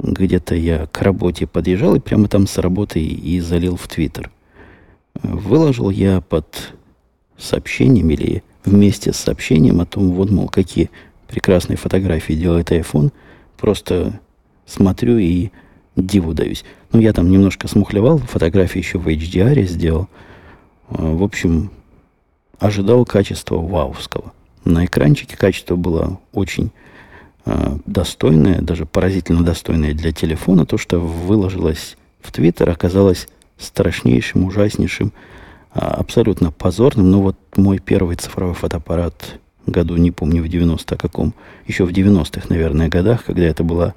[0.03, 4.31] где-то я к работе подъезжал и прямо там с работы и залил в Твиттер.
[5.23, 6.75] Выложил я под
[7.39, 10.91] сообщением или вместе с сообщением о том, вот, мол, какие
[11.29, 13.13] прекрасные фотографии делает iPhone.
[13.59, 14.21] Просто
[14.67, 15.51] смотрю и
[15.97, 16.65] диву даюсь.
[16.93, 20.09] Ну, я там немножко смухлевал, фотографии еще в HDR сделал.
[20.89, 21.71] В общем,
[22.59, 24.33] ожидал качества ваувского.
[24.65, 26.71] На экранчике качество было очень
[27.45, 33.27] э, достойное, даже поразительно достойное для телефона, то, что выложилось в Твиттер, оказалось
[33.59, 35.13] страшнейшим, ужаснейшим,
[35.75, 37.11] э, абсолютно позорным.
[37.11, 41.35] Но вот мой первый цифровой фотоаппарат году, не помню в 90 каком,
[41.67, 43.95] еще в 90-х, наверное, годах, когда это была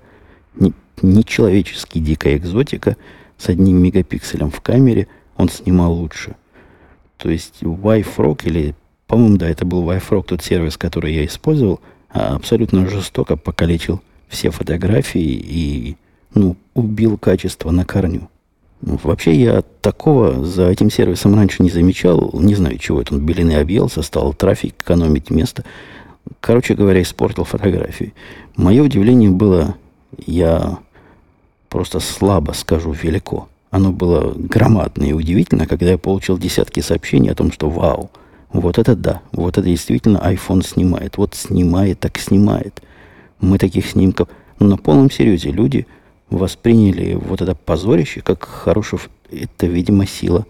[1.01, 2.97] нечеловечески не дикая экзотика,
[3.37, 6.35] с одним мегапикселем в камере, он снимал лучше.
[7.17, 8.75] То есть Wi-Frog или,
[9.07, 11.79] по-моему, да, это был Wi-Frog, тот сервис, который я использовал–
[12.15, 15.97] а абсолютно жестоко покалечил все фотографии и
[16.33, 18.29] ну, убил качество на корню.
[18.79, 22.31] Вообще я такого за этим сервисом раньше не замечал.
[22.33, 25.65] Не знаю, чего это он белины объелся, стал трафик экономить место.
[26.39, 28.13] Короче говоря, испортил фотографии.
[28.55, 29.75] Мое удивление было,
[30.17, 30.79] я
[31.69, 33.47] просто слабо скажу, велико.
[33.71, 38.09] Оно было громадное и удивительно, когда я получил десятки сообщений о том, что вау–
[38.55, 41.17] вот это да, вот это действительно iPhone снимает.
[41.17, 42.81] Вот снимает, так снимает.
[43.41, 44.29] Мы таких снимков...
[44.59, 45.87] Ну, на полном серьезе люди
[46.29, 49.01] восприняли вот это позорище как хорошее...
[49.29, 50.45] Это, видимо, сила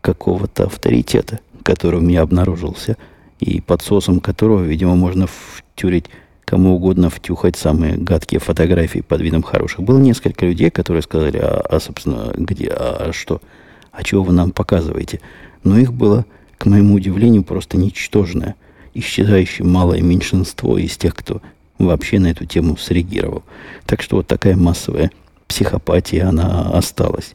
[0.00, 2.96] какого-то авторитета, который у меня обнаружился,
[3.38, 6.06] и под соусом которого, видимо, можно втюрить
[6.46, 9.80] кому угодно втюхать самые гадкие фотографии под видом хороших.
[9.80, 13.42] Было несколько людей, которые сказали, а, а собственно, где, а, а что,
[13.90, 15.20] а чего вы нам показываете?
[15.64, 16.24] Но их было
[16.56, 18.54] к моему удивлению, просто ничтожное,
[18.94, 21.42] исчезающее малое меньшинство из тех, кто
[21.78, 23.42] вообще на эту тему среагировал.
[23.84, 25.10] Так что вот такая массовая
[25.48, 27.34] психопатия, она осталась.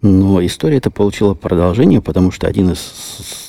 [0.00, 3.41] Но история эта получила продолжение, потому что один из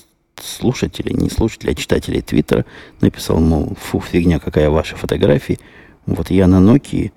[0.44, 2.66] слушателей, не слушателей, а читателей Твиттера
[3.02, 5.58] написал, мол, фу, фигня, какая ваша фотография.
[6.06, 7.12] Вот я на Nokia,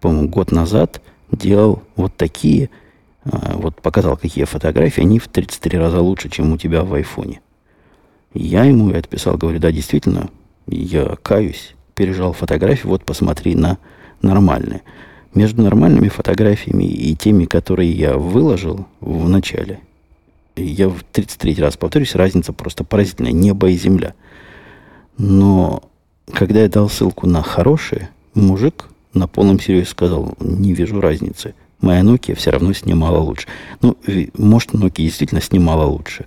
[0.00, 2.70] по-моему, год назад делал вот такие–
[3.24, 7.40] а, вот показал, какие фотографии, они в 33 раза лучше, чем у тебя в айфоне.
[8.34, 10.30] Я ему отписал, говорю, да, действительно,
[10.66, 13.78] я каюсь, пережал фотографии, вот посмотри на
[14.22, 14.82] нормальные.
[15.34, 19.80] Между нормальными фотографиями и теми, которые я выложил в начале,
[20.56, 24.14] я в 33 раз повторюсь, разница просто поразительная, небо и земля.
[25.18, 25.82] Но
[26.32, 32.00] когда я дал ссылку на хорошие, мужик на полном серьезе сказал, не вижу разницы– моя
[32.00, 33.48] Nokia все равно снимала лучше.
[33.82, 33.96] Ну,
[34.38, 36.26] может, Nokia действительно снимала лучше,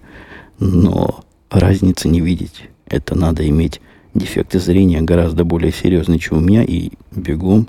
[0.59, 2.69] но разницы не видеть.
[2.85, 3.81] Это надо иметь
[4.13, 7.67] дефекты зрения гораздо более серьезные, чем у меня, и бегом,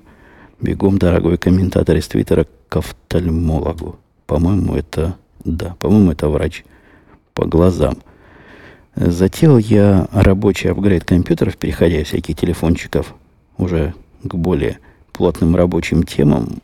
[0.61, 3.97] бегом, дорогой комментатор из Твиттера, к офтальмологу.
[4.27, 5.17] По-моему, это,
[5.47, 6.65] да, по-моему, это врач
[7.33, 7.99] по глазам.
[8.97, 13.15] Затеял я рабочий апгрейд компьютеров, переходя всяких телефончиков
[13.57, 14.79] уже к более
[15.13, 16.61] плотным рабочим темам,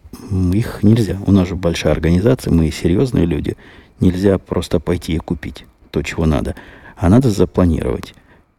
[0.53, 1.19] их нельзя.
[1.27, 3.57] У нас же большая организация, мы серьезные люди.
[4.01, 6.57] Нельзя просто пойти и купить то, чего надо.
[6.97, 8.15] А надо запланировать.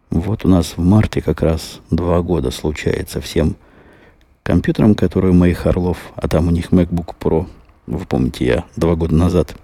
[0.10, 3.56] Вот у нас в марте как раз два года случается всем
[4.44, 7.48] компьютерам, которые у моих орлов, а там у них MacBook Pro,
[7.88, 9.56] вы помните, я два года назад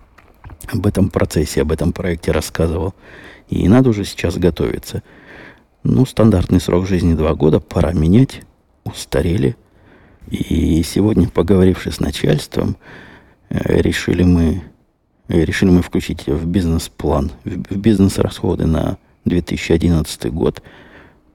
[0.71, 2.93] об этом процессе, об этом проекте рассказывал.
[3.49, 5.03] И надо уже сейчас готовиться.
[5.83, 8.41] Ну, стандартный срок жизни два года, пора менять,
[8.83, 9.55] устарели.
[10.29, 12.77] И сегодня, поговоривши с начальством,
[13.49, 14.63] э, решили мы,
[15.27, 20.61] э, решили мы включить в бизнес-план, в бизнес-расходы на 2011 год.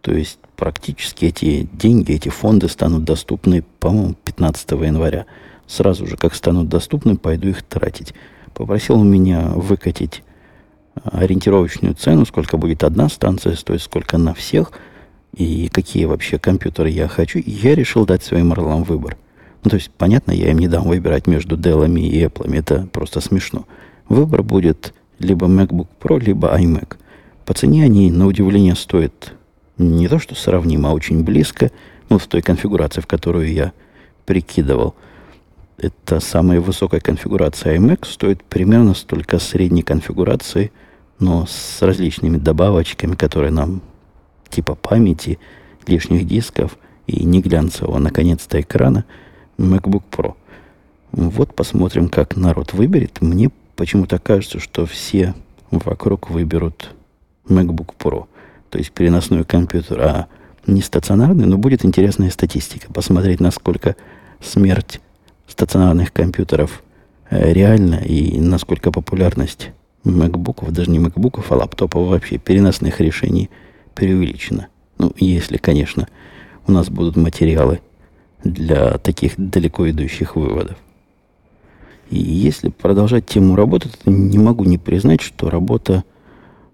[0.01, 5.27] То есть практически эти деньги, эти фонды станут доступны, по-моему, 15 января.
[5.67, 8.15] Сразу же, как станут доступны, пойду их тратить.
[8.55, 10.23] Попросил он меня выкатить
[11.03, 14.71] ориентировочную цену, сколько будет одна станция стоить, сколько на всех,
[15.37, 17.41] и какие вообще компьютеры я хочу.
[17.41, 19.17] И я решил дать своим орлам выбор.
[19.65, 22.57] Ну, то есть, понятно, я им не дам выбирать между Dell и Apple.
[22.57, 23.67] Это просто смешно.
[24.09, 26.97] Выбор будет либо MacBook Pro, либо iMac.
[27.47, 29.33] По цене они, на удивление, стоят
[29.79, 31.73] не то, что сравнимо, а очень близко.
[32.09, 33.73] Ну, в той конфигурации, в которую я
[34.27, 34.95] прикидывал–
[35.77, 40.73] это самая высокая конфигурация iMac, стоит примерно столько средней конфигурации,
[41.19, 43.83] но с различными добавочками, которые нам
[44.51, 45.39] типа памяти,
[45.87, 49.05] лишних дисков и не глянцевого, наконец-то, экрана
[49.59, 50.35] MacBook Pro.
[51.13, 53.21] Вот посмотрим, как народ выберет.
[53.21, 55.35] Мне почему-то кажется, что все
[55.71, 56.91] вокруг выберут
[57.49, 58.27] MacBook Pro,
[58.71, 60.27] то есть переносной компьютер, а
[60.67, 63.97] не стационарный, но будет интересная статистика, посмотреть, насколько
[64.41, 65.01] смерть
[65.55, 66.83] стационарных компьютеров
[67.31, 69.71] э, реально и насколько популярность
[70.03, 73.51] макбуков, даже не макбуков, а лаптопов вообще, переносных решений
[73.95, 74.67] преувеличена.
[74.99, 76.09] Ну, если, конечно,
[76.67, 77.81] у нас будут материалы
[78.43, 80.77] для таких далеко идущих выводов.
[82.11, 86.03] И если продолжать тему работы, то не могу не признать, что работа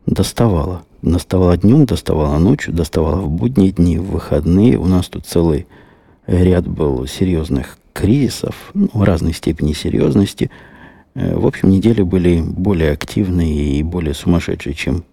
[0.07, 0.85] доставала.
[1.03, 4.79] Доставала днем, доставала ночью, доставала в будние дни, в выходные.
[4.79, 5.67] У нас тут целый
[6.27, 10.51] ряд был серьезных кризисов ну, разной степени серьезности.
[11.15, 15.05] Э, в общем, недели были более активные и более сумасшедшие, чем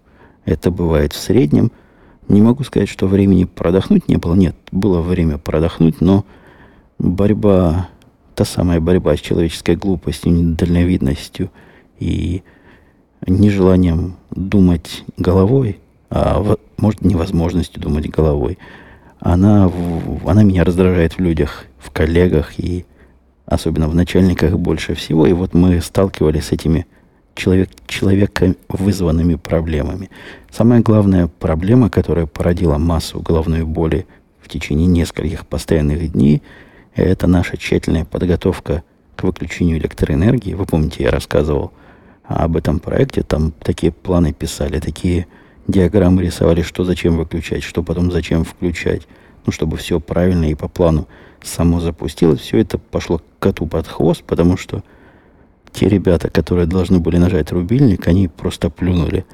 [0.44, 1.70] это бывает в среднем.
[2.28, 4.34] Не могу сказать, что времени продохнуть не было.
[4.34, 6.24] Нет, было время продохнуть, но
[6.98, 7.88] борьба,
[8.34, 11.50] та самая борьба с человеческой глупостью, недальновидностью
[11.98, 12.42] и
[13.26, 18.58] нежеланием думать головой, а может невозможностью думать головой–
[19.20, 19.70] она,
[20.26, 22.84] она меня раздражает в людях, в коллегах и
[23.46, 25.26] особенно в начальниках больше всего.
[25.26, 26.86] И вот мы сталкивались с этими
[27.34, 30.10] человек, человека вызванными проблемами.
[30.50, 34.06] Самая главная проблема, которая породила массу головной боли
[34.40, 36.42] в течение нескольких постоянных дней,
[36.94, 38.82] это наша тщательная подготовка
[39.16, 40.54] к выключению электроэнергии.
[40.54, 41.72] Вы помните, я рассказывал
[42.24, 45.26] об этом проекте, там такие планы писали, такие
[45.68, 49.06] диаграммы рисовали, что зачем выключать, что потом зачем включать.
[49.46, 51.06] Ну, чтобы все правильно и по плану
[51.42, 52.40] само запустилось.
[52.40, 54.82] Все это пошло коту под хвост, потому что
[55.72, 59.24] те ребята, которые должны были нажать рубильник, они просто плюнули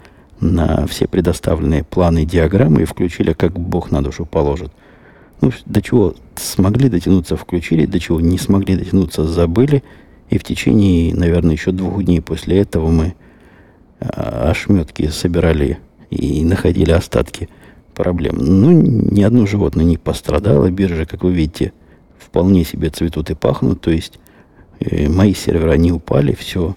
[0.40, 4.70] на все предоставленные планы диаграммы и включили, как Бог на душу положит.
[5.40, 9.82] Ну, до чего смогли дотянуться, включили, до чего не смогли дотянуться, забыли.
[10.30, 13.14] И в течение, наверное, еще двух дней после этого мы
[14.00, 15.78] а, ошметки собирали
[16.14, 17.48] и находили остатки
[17.94, 18.36] проблем.
[18.38, 20.70] Ну, ни одно животное не пострадало.
[20.70, 21.72] Биржи, как вы видите,
[22.18, 23.80] вполне себе цветут и пахнут.
[23.80, 24.18] То есть
[24.80, 26.76] э, мои сервера не упали, все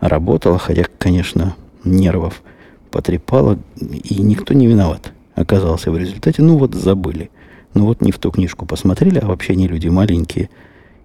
[0.00, 2.42] работало, хотя, конечно, нервов
[2.90, 6.42] потрепало, и никто не виноват оказался в результате.
[6.42, 7.30] Ну вот забыли.
[7.74, 10.50] Ну вот не в ту книжку посмотрели, а вообще не люди маленькие.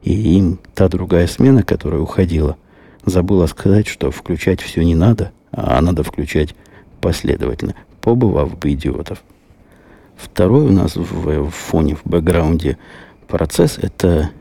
[0.01, 2.57] И им та другая смена, которая уходила,
[3.05, 6.55] забыла сказать, что включать все не надо, а надо включать
[7.03, 9.21] последовательно, побывав бы идиотов.
[10.15, 12.77] Второй у нас в, в фоне, в бэкграунде
[13.27, 14.31] процесс, это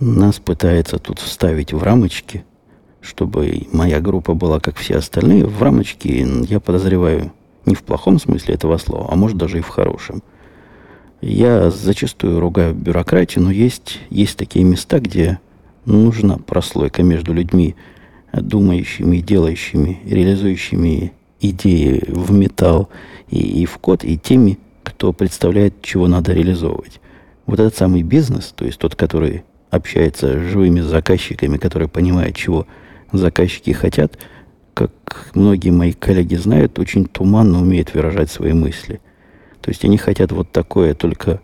[0.00, 2.44] нас пытается тут вставить в рамочки,
[3.00, 5.46] чтобы моя группа была как все остальные.
[5.46, 7.32] В рамочки, я подозреваю,
[7.64, 10.20] не в плохом смысле этого слова, а может даже и в хорошем.
[11.20, 15.38] Я зачастую ругаю бюрократию, но есть, есть такие места, где
[15.84, 17.76] нужна прослойка между людьми,
[18.32, 22.88] думающими, делающими, реализующими идеи в металл
[23.28, 27.00] и, и в код, и теми, кто представляет, чего надо реализовывать.
[27.46, 32.66] Вот этот самый бизнес, то есть тот, который общается с живыми заказчиками, который понимает, чего
[33.12, 34.18] заказчики хотят,
[34.74, 34.90] как
[35.34, 39.00] многие мои коллеги знают, очень туманно умеет выражать свои мысли.
[39.60, 41.40] То есть они хотят вот такое только,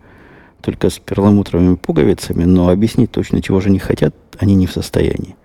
[0.61, 5.37] только с перламутровыми пуговицами, но объяснить точно, чего же они хотят, они не в состоянии.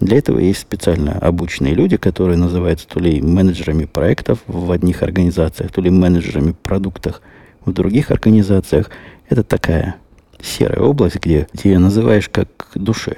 [0.00, 5.72] Для этого есть специально обученные люди, которые называются то ли менеджерами проектов в одних организациях,
[5.72, 7.20] то ли менеджерами продуктов
[7.64, 8.90] в других организациях.
[9.28, 9.96] Это такая
[10.40, 13.16] серая область, где, где называешь как душе.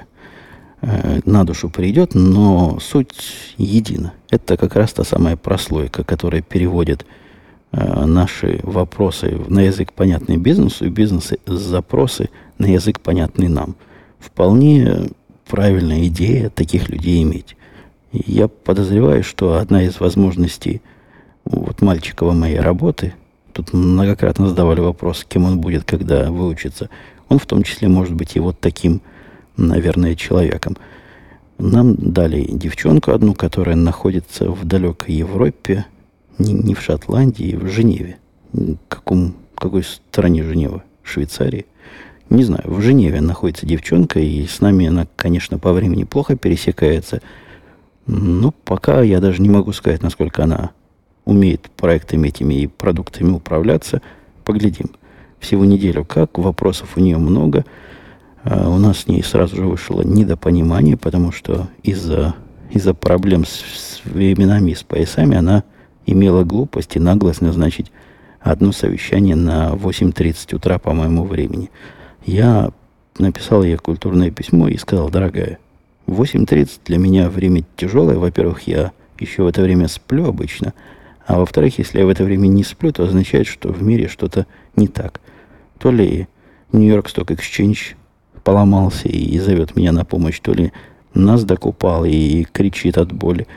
[0.81, 4.13] э, на душу придет, но суть едина.
[4.31, 7.05] Это как раз та самая прослойка, которая переводит
[7.71, 13.75] э, наши вопросы на язык, понятный бизнесу, и бизнес-запросы на язык, понятный нам.
[14.19, 15.09] Вполне
[15.51, 17.57] правильная идея таких людей иметь.
[18.13, 20.81] Я подозреваю, что одна из возможностей
[21.43, 23.15] вот мальчикова моей работы,
[23.51, 26.89] тут многократно задавали вопрос, кем он будет, когда выучится,
[27.27, 29.01] он в том числе может быть и вот таким,
[29.57, 30.77] наверное, человеком.
[31.57, 35.85] Нам дали девчонку одну, которая находится в далекой Европе,
[36.39, 38.19] не, не в Шотландии, в Женеве.
[38.87, 40.81] Каком, какой стране Женева?
[41.03, 41.65] Швейцарии?
[42.31, 47.21] Не знаю, в Женеве находится девчонка, и с нами она, конечно, по времени плохо пересекается–
[48.07, 50.71] ну, пока я даже не могу сказать, насколько она
[51.25, 54.01] умеет проектами этими и продуктами управляться.
[54.43, 54.91] Поглядим.
[55.39, 57.63] Всего неделю как, вопросов у нее много.
[58.43, 62.35] А у нас с ней сразу же вышло недопонимание, потому что из-за
[62.71, 65.63] из проблем с, с временами и с поясами она
[66.05, 67.91] имела глупость и наглость назначить
[68.39, 71.69] одно совещание на 8.30 утра по моему времени.
[72.25, 72.71] Я
[73.17, 75.59] написал ей культурное письмо и сказал, дорогая,
[76.07, 78.17] 8.30 для меня время тяжелое.
[78.17, 80.73] Во-первых, я еще в это время сплю обычно.
[81.25, 84.45] А во-вторых, если я в это время не сплю, то означает, что в мире что-то
[84.75, 85.21] не так.
[85.79, 86.27] То ли
[86.71, 87.95] Нью-Йорк Сток Exchange
[88.43, 90.71] поломался и зовет меня на помощь, то ли
[91.13, 93.47] нас докупал и кричит от боли.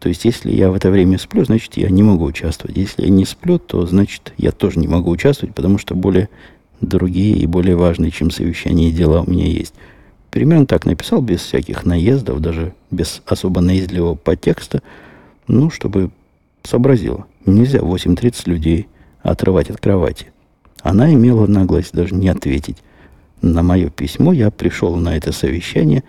[0.00, 2.76] То есть, если я в это время сплю, значит, я не могу участвовать.
[2.76, 6.28] Если я не сплю, то, значит, я тоже не могу участвовать, потому что более
[6.86, 9.74] другие и более важные, чем совещание дела у меня есть.
[10.30, 14.82] Примерно так написал, без всяких наездов, даже без особо наездливого подтекста,
[15.46, 16.10] ну, чтобы
[16.64, 17.26] сообразила.
[17.46, 18.88] Нельзя 8.30 людей
[19.22, 20.26] отрывать от кровати.
[20.82, 22.78] Она имела наглость даже не ответить.
[23.42, 26.02] На мое письмо я пришел на это совещание.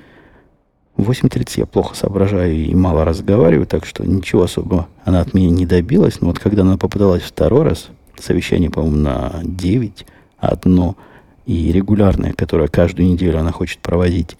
[0.98, 5.50] В 8.30 я плохо соображаю и мало разговариваю, так что ничего особого она от меня
[5.50, 6.22] не добилась.
[6.22, 10.06] Но вот когда она попыталась второй раз, совещание, по-моему, на 9,
[10.48, 10.96] одно–
[11.46, 14.38] и регулярная, которая каждую неделю она хочет проводить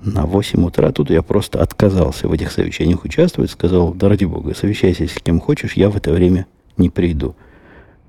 [0.00, 4.54] на 8 утра, тут я просто отказался в этих совещаниях участвовать, сказал, да ради бога,
[4.54, 7.36] совещайся с кем хочешь, я в это время не приду.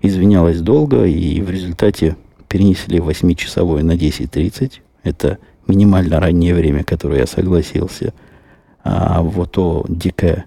[0.02, 2.18] Извинялась долго, и в результате
[2.50, 4.82] перенесли 8-часовое на 10.30.
[5.04, 8.14] Это минимально раннее время, которое я согласился.
[8.84, 10.46] А вот то дикое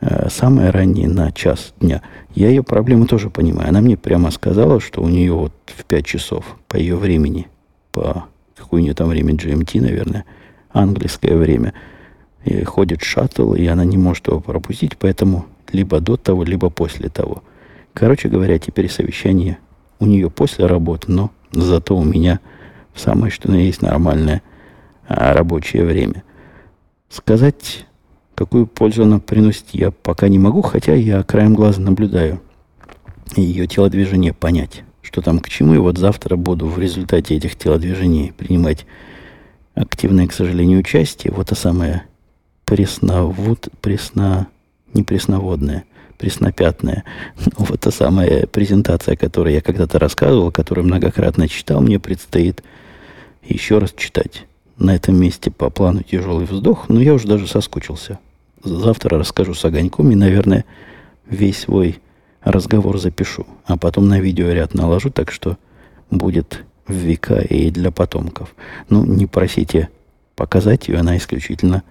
[0.00, 2.02] Э, самое раннее на час дня.
[2.34, 3.68] Я ее проблему тоже понимаю.
[3.68, 7.48] Она мне прямо сказала, что у нее вот в 5 часов по ее времени,
[7.92, 8.24] по
[8.56, 10.24] какое у нее там время GMT, наверное,
[10.70, 11.74] английское время,
[12.44, 17.08] и ходит шаттл, и она не может его пропустить, поэтому либо до того, либо после
[17.10, 17.42] того.
[17.92, 19.58] Короче говоря, теперь совещание
[19.98, 22.40] у нее после работы, но зато у меня
[22.94, 24.42] самое что на есть нормальное
[25.06, 26.22] а, рабочее время.
[27.08, 27.86] Сказать
[28.40, 32.40] Какую пользу она приносит, я пока не могу, хотя я краем глаза наблюдаю
[33.36, 35.74] ее телодвижение понять, что там к чему.
[35.74, 38.86] И вот завтра буду в результате этих телодвижений принимать
[39.74, 41.34] активное, к сожалению, участие.
[41.34, 42.06] Вот та самая
[42.64, 44.48] пресновод, пресно,
[44.94, 45.84] не пресноводная,
[46.16, 47.04] преснопятная.
[47.44, 52.62] Но вот та самая презентация, которую я когда-то рассказывал, которую многократно читал, мне предстоит
[53.42, 54.46] еще раз читать.
[54.78, 58.18] На этом месте по плану тяжелый вздох, но я уже даже соскучился
[58.62, 60.64] завтра расскажу с огоньком и, наверное,
[61.26, 62.00] весь свой
[62.42, 63.46] разговор запишу.
[63.64, 65.56] А потом на видеоряд наложу, так что
[66.10, 68.54] будет в века и для потомков.
[68.88, 69.88] Ну, не просите
[70.34, 71.82] показать ее, она исключительно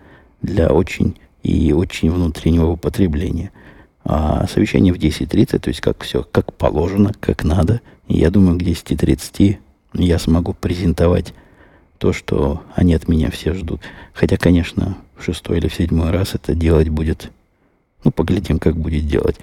[0.41, 3.51] для очень и очень внутреннего употребления.
[4.03, 7.81] А совещание в 10.30, то есть как все, как положено, как надо.
[8.07, 9.57] Я думаю, к 10.30
[9.93, 11.33] я смогу презентовать
[11.97, 13.81] то, что они от меня все ждут.
[14.13, 17.31] Хотя, конечно, в шестой или в седьмой раз это делать будет...
[18.03, 19.35] Ну, поглядим, как будет делать.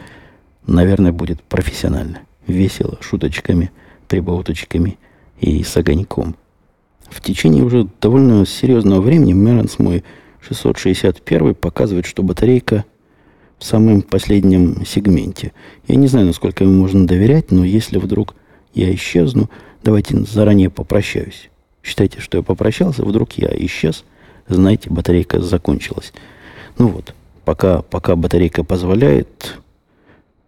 [0.66, 2.20] Наверное, будет профессионально.
[2.46, 3.70] Весело, шуточками,
[4.08, 4.98] прибауточками
[5.40, 6.36] и с огоньком.
[7.10, 10.04] В течение уже довольно серьезного времени Меранс мой
[10.40, 12.84] 661 показывает, что батарейка
[13.58, 15.52] в самом последнем сегменте.
[15.86, 18.34] Я не знаю, насколько ему можно доверять, но если вдруг
[18.74, 19.50] я исчезну,
[19.82, 21.50] давайте заранее попрощаюсь.
[21.82, 24.04] Считайте, что я попрощался, вдруг я исчез,
[24.48, 26.12] знаете, батарейка закончилась.
[26.78, 29.58] Ну вот, пока, пока батарейка позволяет,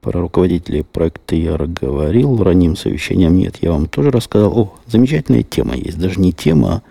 [0.01, 4.57] про руководителей проекта я говорил, ранним совещанием нет, я вам тоже рассказал.
[4.59, 6.82] О, замечательная тема есть, даже не тема, а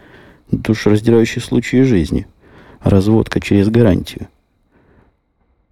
[0.52, 2.28] душераздирающий случай жизни.
[2.82, 4.28] Разводка через гарантию.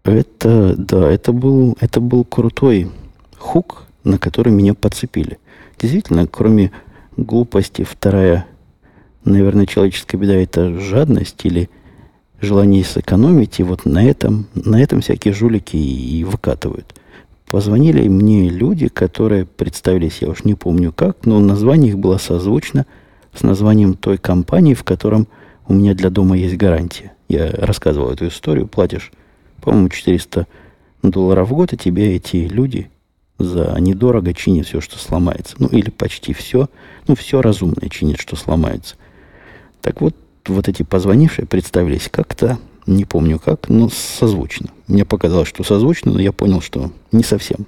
[0.04, 2.92] Это, да, это был, это был крутой
[3.38, 5.40] хук, на который меня подцепили.
[5.80, 6.72] Действительно, кроме
[7.18, 8.46] глупости, вторая
[9.26, 11.70] Наверное, человеческая беда– это жадность или
[12.42, 16.94] желание сэкономить, и вот на этом, на этом всякие жулики и, и выкатывают.
[17.50, 22.86] Позвонили мне люди, которые представились, я уж не помню как, но название их было созвучно
[23.34, 25.28] с названием той компании, в котором
[25.68, 27.14] у меня для дома есть гарантия.
[27.28, 29.12] Я рассказывал эту историю, платишь,
[29.62, 30.46] по-моему, 400
[31.02, 32.92] долларов в год, и тебе эти люди
[33.40, 35.56] за недорого чинят все, что сломается.
[35.58, 36.70] Ну, или почти все.
[37.08, 38.96] Ну, все разумное чинит, что сломается.
[39.86, 40.16] Так вот,
[40.48, 42.58] вот эти позвонившие представились как-то,
[42.88, 44.70] не помню как, но созвучно.
[44.88, 47.68] Мне показалось, что созвучно, но я понял, что не совсем.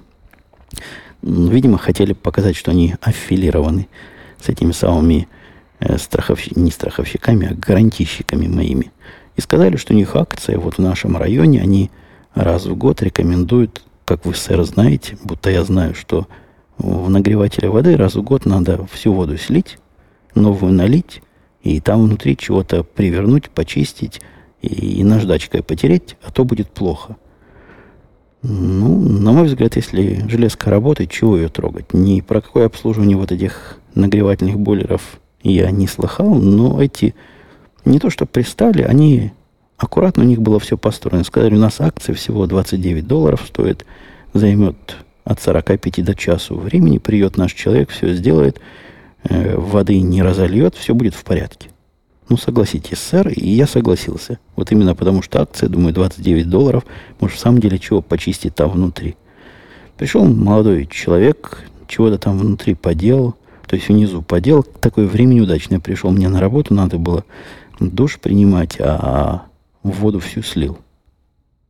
[1.22, 3.86] Видимо, хотели показать, что они аффилированы
[4.42, 5.28] с этими самыми
[5.78, 8.90] э, страховщиками, не страховщиками, а гарантийщиками моими.
[9.36, 11.92] И сказали, что у них акция вот в нашем районе, они
[12.34, 16.26] раз в год рекомендуют, как вы, сэр, знаете, будто я знаю, что
[16.78, 19.78] в нагревателе воды раз в год надо всю воду слить,
[20.34, 21.22] новую налить,
[21.62, 24.20] и там внутри чего-то привернуть, почистить
[24.62, 27.16] и, и наждачкой потереть, а то будет плохо.
[28.42, 31.92] Ну, на мой взгляд, если железка работает, чего ее трогать?
[31.92, 37.14] Ни про какое обслуживание вот этих нагревательных бойлеров я не слыхал, но эти
[37.84, 39.32] не то что пристали, они
[39.76, 41.24] аккуратно у них было все построено.
[41.24, 43.84] Сказали, у нас акция всего 29 долларов стоит,
[44.34, 44.76] займет
[45.24, 48.60] от 45 до часу времени, придет наш человек, все сделает,
[49.28, 51.70] э, воды не разольет, все будет в порядке.
[52.28, 54.38] Ну, согласитесь, сэр, и я согласился.
[54.54, 56.84] Вот именно потому, что акция, думаю, 29 долларов,
[57.20, 59.16] может, в самом деле чего почистить там внутри.
[59.96, 63.34] Пришел молодой человек, чего-то там внутри поделал,
[63.66, 64.62] то есть внизу поделал.
[64.62, 67.24] Такое время неудачное пришел мне на работу, надо было
[67.80, 69.44] душ принимать, а
[69.82, 70.78] воду всю слил.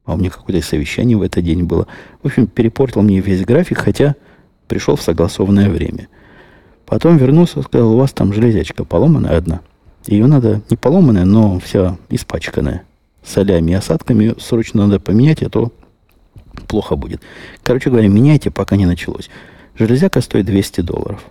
[0.04, 1.86] А у меня какое-то совещание в этот день было.
[2.22, 4.16] В общем, перепортил мне весь график, хотя
[4.66, 6.09] пришел в согласованное время.
[6.89, 9.61] Потом вернулся, сказал, у вас там железячка поломанная одна.
[10.07, 12.84] Ее надо не поломанная, но вся испачканная
[13.22, 14.34] солями и осадками.
[14.41, 15.70] Срочно надо поменять, а то
[16.66, 17.20] плохо будет.
[17.62, 19.28] Короче говоря, меняйте, пока не началось.
[19.78, 21.22] Железяка стоит 200 долларов.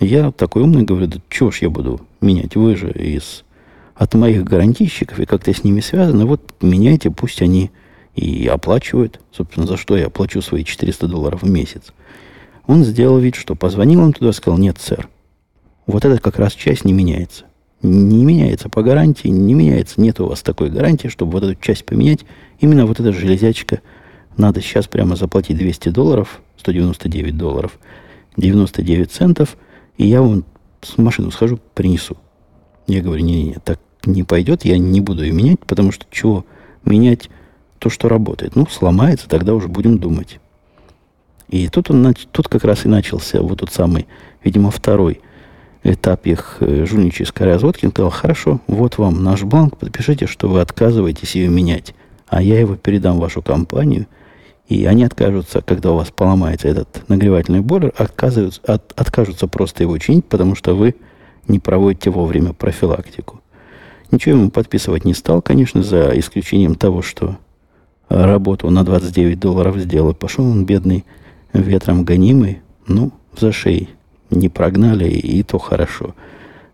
[0.00, 2.56] Я такой умный говорю, да чего ж я буду менять?
[2.56, 3.44] Вы же из
[3.94, 7.70] от моих гарантийщиков и как-то с ними связаны, вот меняйте, пусть они
[8.16, 9.20] и оплачивают.
[9.30, 11.92] Собственно, за что я плачу свои 400 долларов в месяц.
[12.68, 15.08] Он сделал вид, что позвонил им туда, сказал, нет, сэр,
[15.86, 17.46] вот эта как раз часть не меняется.
[17.80, 20.00] Не меняется по гарантии, не меняется.
[20.00, 22.26] Нет у вас такой гарантии, чтобы вот эту часть поменять.
[22.60, 23.80] Именно вот эта железячка
[24.36, 27.78] надо сейчас прямо заплатить 200 долларов, 199 долларов,
[28.36, 29.56] 99 центов,
[29.96, 30.44] и я вам
[30.82, 32.18] с машину схожу, принесу.
[32.86, 36.44] Я говорю, не-не-не, так не пойдет, я не буду ее менять, потому что чего
[36.84, 37.30] менять
[37.78, 38.56] то, что работает.
[38.56, 40.38] Ну, сломается, тогда уже будем думать.
[41.48, 44.06] И тут, он, тут как раз и начался вот тот самый,
[44.44, 45.20] видимо, второй
[45.82, 47.86] этап их э, жульнической разводки.
[47.86, 51.94] Он сказал, хорошо, вот вам наш банк, подпишите, что вы отказываетесь ее менять,
[52.26, 54.06] а я его передам в вашу компанию,
[54.68, 59.96] и они откажутся, когда у вас поломается этот нагревательный бойлер, отказываются, от, откажутся просто его
[59.96, 60.94] чинить, потому что вы
[61.46, 63.40] не проводите вовремя профилактику.
[64.10, 67.38] Ничего ему подписывать не стал, конечно, за исключением того, что
[68.08, 70.14] работу на 29 долларов сделал.
[70.14, 71.04] Пошел он, бедный,
[71.52, 73.90] ветром гонимый, ну, за шеей
[74.30, 76.14] не прогнали, и то хорошо.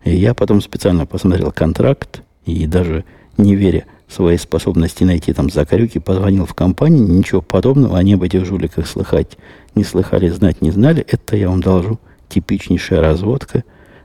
[0.05, 3.05] И я потом специально посмотрел контракт, и даже
[3.37, 8.45] не веря своей способности найти там закорюки, позвонил в компанию, ничего подобного, они об этих
[8.45, 9.39] жуликах слыхать
[9.75, 11.05] не слыхали, знать не знали.
[11.09, 11.99] Это я вам должу.
[12.29, 13.64] Типичнейшая разводка.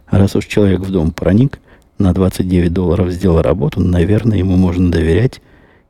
[0.10, 1.60] Раз уж человек в дом проник,
[1.98, 5.42] на 29 долларов сделал работу, наверное, ему можно доверять.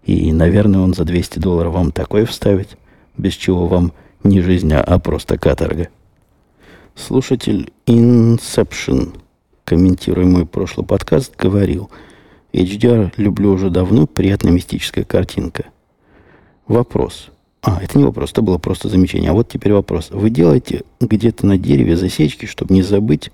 [0.03, 2.77] И, наверное, он за 200 долларов вам такое вставит,
[3.17, 3.93] без чего вам
[4.23, 5.89] не жизнь, а просто каторга.
[6.95, 9.17] Слушатель Inception,
[9.63, 11.89] комментируя мой прошлый подкаст, говорил,
[12.53, 15.65] HDR люблю уже давно, приятная мистическая картинка.
[16.67, 17.29] Вопрос.
[17.61, 19.31] А, это не вопрос, это было просто замечание.
[19.31, 20.09] А вот теперь вопрос.
[20.11, 23.31] Вы делаете где-то на дереве засечки, чтобы не забыть,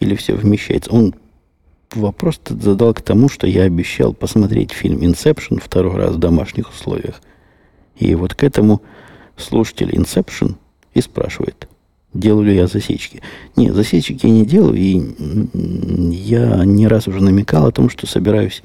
[0.00, 0.90] или все вмещается?
[0.90, 1.14] Он
[1.94, 7.20] вопрос задал к тому, что я обещал посмотреть фильм «Инсепшн» второй раз в домашних условиях.
[7.96, 8.82] И вот к этому
[9.42, 10.56] слушатель «Инсепшн»
[10.94, 11.68] и спрашивает,
[12.14, 13.22] делаю ли я засечки.
[13.56, 15.02] Нет, засечки я не делаю, и
[16.14, 18.62] я не раз уже намекал о том, что собираюсь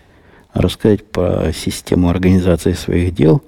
[0.53, 3.41] рассказать по систему организации своих дел,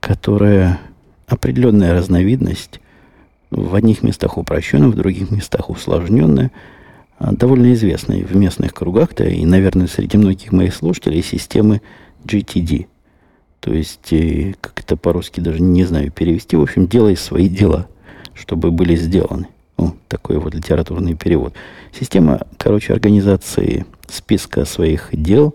[0.00, 0.80] которая
[1.26, 2.80] определенная разновидность,
[3.50, 6.50] в одних местах упрощенная, в других местах усложненная–
[7.22, 11.80] а, довольно известной в местных кругах, да и, наверное, среди многих моих слушателей системы
[12.24, 12.86] GTD.
[13.62, 14.12] То есть,
[14.60, 16.56] как это по-русски даже не знаю перевести.
[16.56, 17.86] В общем, делай свои дела,
[18.34, 19.46] чтобы были сделаны.
[19.76, 21.54] О, такой вот литературный перевод.
[21.96, 25.54] Система, короче, организации списка своих дел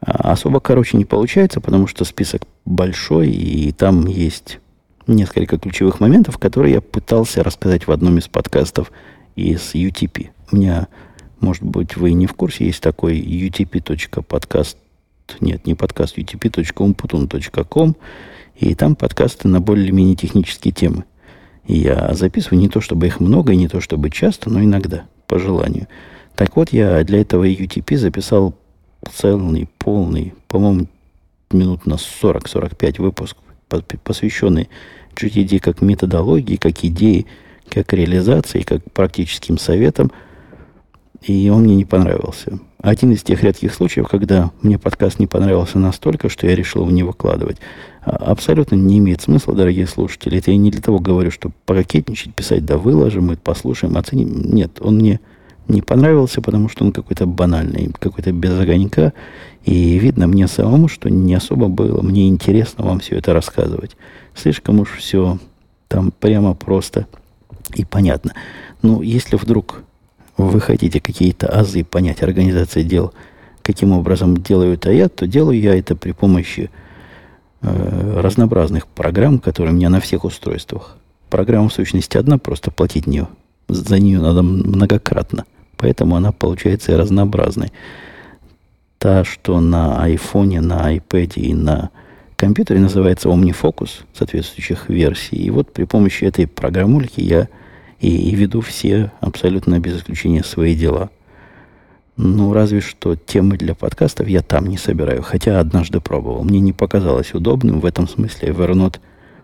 [0.00, 4.58] а, особо, короче, не получается, потому что список большой, и там есть
[5.06, 8.90] несколько ключевых моментов, которые я пытался рассказать в одном из подкастов
[9.36, 10.30] из UTP.
[10.50, 10.88] У меня,
[11.38, 14.76] может быть, вы не в курсе, есть такой utp.podcast,
[15.40, 17.96] нет, не подкаст, utp.umputun.com,
[18.56, 21.04] и там подкасты на более-менее технические темы.
[21.66, 25.38] Я записываю не то, чтобы их много, и не то, чтобы часто, но иногда, по
[25.38, 25.86] желанию.
[26.34, 28.54] Так вот, я для этого UTP записал
[29.12, 30.86] целый, полный, по-моему,
[31.50, 33.36] минут на 40-45 выпуск,
[34.02, 34.68] посвященный
[35.14, 37.26] GTD как методологии, как идеи,
[37.68, 40.10] как реализации, как практическим советам.
[41.22, 42.60] И он мне не понравился.
[42.80, 46.92] Один из тех редких случаев, когда мне подкаст не понравился настолько, что я решил его
[46.92, 47.58] не выкладывать.
[48.02, 50.38] А, абсолютно не имеет смысла, дорогие слушатели.
[50.38, 54.42] Это я не для того говорю, чтобы пококетничать, писать, да выложим, мы послушаем, оценим.
[54.52, 55.18] Нет, он мне
[55.66, 59.12] не понравился, потому что он какой-то банальный, какой-то без огонька.
[59.64, 63.96] И видно мне самому, что не особо было мне интересно вам все это рассказывать.
[64.36, 65.38] Слишком уж все
[65.88, 67.08] там прямо просто
[67.74, 68.34] и понятно.
[68.82, 69.82] Ну, если вдруг
[70.38, 73.12] вы хотите какие-то азы понять организации дел,
[73.62, 76.70] каким образом делаю это я, то делаю я это при помощи
[77.60, 80.96] э, разнообразных программ, которые у меня на всех устройствах.
[81.28, 83.28] Программа в сущности одна, просто платить нее,
[83.68, 85.44] за нее надо многократно.
[85.76, 87.72] Поэтому она получается разнообразной.
[88.98, 91.90] Та, что на айфоне, на iPad и на
[92.36, 95.36] компьютере называется OmniFocus соответствующих версий.
[95.36, 97.48] И вот при помощи этой программульки я
[98.00, 101.10] и, и веду все, абсолютно без исключения, свои дела.
[102.16, 106.42] Ну, разве что темы для подкастов я там не собираю, хотя однажды пробовал.
[106.42, 108.98] Мне не показалось удобным, в этом смысле Evernote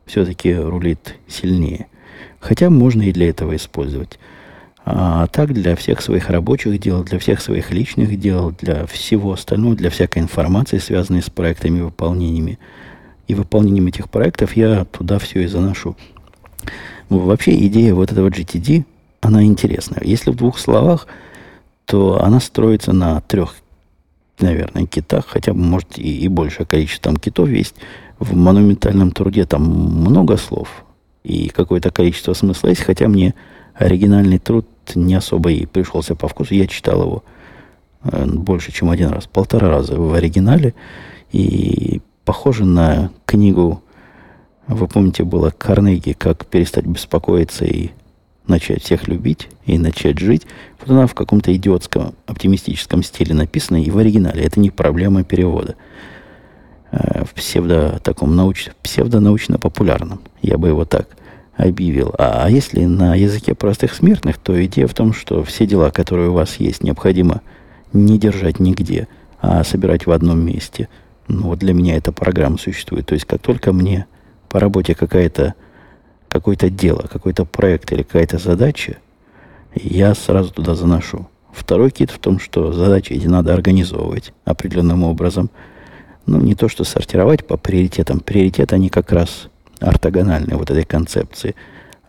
[0.06, 1.86] все-таки рулит сильнее.
[2.40, 4.18] Хотя можно и для этого использовать.
[4.84, 9.76] А так для всех своих рабочих дел, для всех своих личных дел, для всего остального,
[9.76, 12.58] для всякой информации, связанной с проектами и выполнениями–
[13.26, 15.96] и выполнением этих проектов я туда все и заношу.
[17.08, 18.84] Вообще идея вот этого GTD,
[19.20, 20.02] она интересная.
[20.04, 21.06] Если в двух словах,
[21.84, 23.54] то она строится на трех,
[24.38, 27.74] наверное, китах, хотя может, и, и большее количество там китов есть.
[28.18, 30.84] В монументальном труде там много слов
[31.24, 33.34] и какое-то количество смысла есть, хотя мне
[33.74, 36.54] оригинальный труд не особо и пришелся по вкусу.
[36.54, 37.24] Я читал его
[38.04, 40.74] э, больше, чем один раз, полтора раза в оригинале,
[41.32, 43.82] и похоже на книгу,
[44.68, 47.90] вы помните, было Карнеги, как перестать беспокоиться и
[48.46, 50.46] начать всех любить и начать жить.
[50.80, 54.44] Вот она в каком-то идиотском, оптимистическом стиле написана, и в оригинале.
[54.44, 55.76] Это не проблема перевода.
[56.92, 60.20] Э, в псевдо таком науч, псевдонаучно-популярном.
[60.42, 61.08] Я бы его так
[61.56, 62.14] объявил.
[62.18, 66.30] А, а если на языке простых смертных, то идея в том, что все дела, которые
[66.30, 67.40] у вас есть, необходимо
[67.92, 69.08] не держать нигде,
[69.40, 70.88] а собирать в одном месте–
[71.28, 73.06] ну, вот для меня эта программа существует.
[73.06, 74.06] То есть, как только мне
[74.54, 75.56] по работе какая-то,
[76.28, 78.98] какое-то дело, какой-то проект или какая-то задача,
[79.74, 81.26] я сразу туда заношу.
[81.52, 85.50] Второй кит в том, что задачи эти надо организовывать определенным образом.
[86.26, 88.20] Ну, не то, что сортировать по приоритетам.
[88.20, 89.48] Приоритеты, они как раз
[89.80, 91.56] ортогональные вот этой концепции.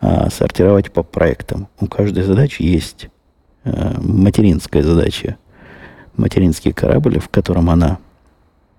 [0.00, 1.66] А сортировать по проектам.
[1.80, 3.08] У каждой задачи есть
[3.64, 5.36] э, материнская задача,
[6.16, 7.98] материнский корабль, в котором она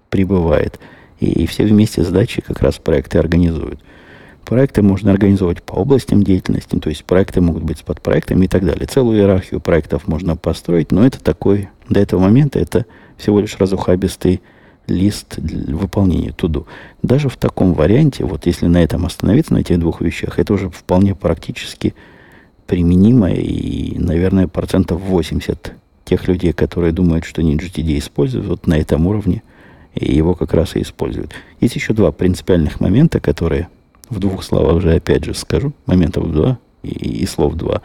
[0.10, 0.80] прибывает.
[1.20, 3.80] И, и все вместе задачи как раз проекты организуют.
[4.46, 8.66] Проекты можно организовать по областям деятельности, то есть проекты могут быть с подпроектами и так
[8.66, 8.88] далее.
[8.88, 12.86] Целую иерархию проектов можно построить, но это такой, до этого момента это
[13.18, 14.42] всего лишь разухабистый
[14.88, 16.66] лист выполнения туду.
[17.04, 20.70] Даже в таком варианте, вот если на этом остановиться, на этих двух вещах, это уже
[20.70, 21.94] вполне практически
[22.68, 25.74] применимо, и, наверное, процентов 80
[26.06, 29.44] тех людей, которые думают, что GTD используют, вот на этом уровне–
[29.98, 31.32] и его как раз и используют.
[31.60, 33.68] Есть еще два принципиальных момента, которые
[34.10, 35.74] в двух словах уже опять же скажу.
[35.86, 37.82] Моментов два и, и слов два.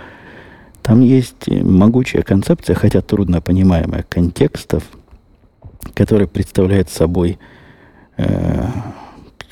[0.83, 4.85] Там есть могучая концепция, хотя трудно понимаемая, контекстов,
[5.95, 7.39] который представляет собой
[8.17, 8.67] э,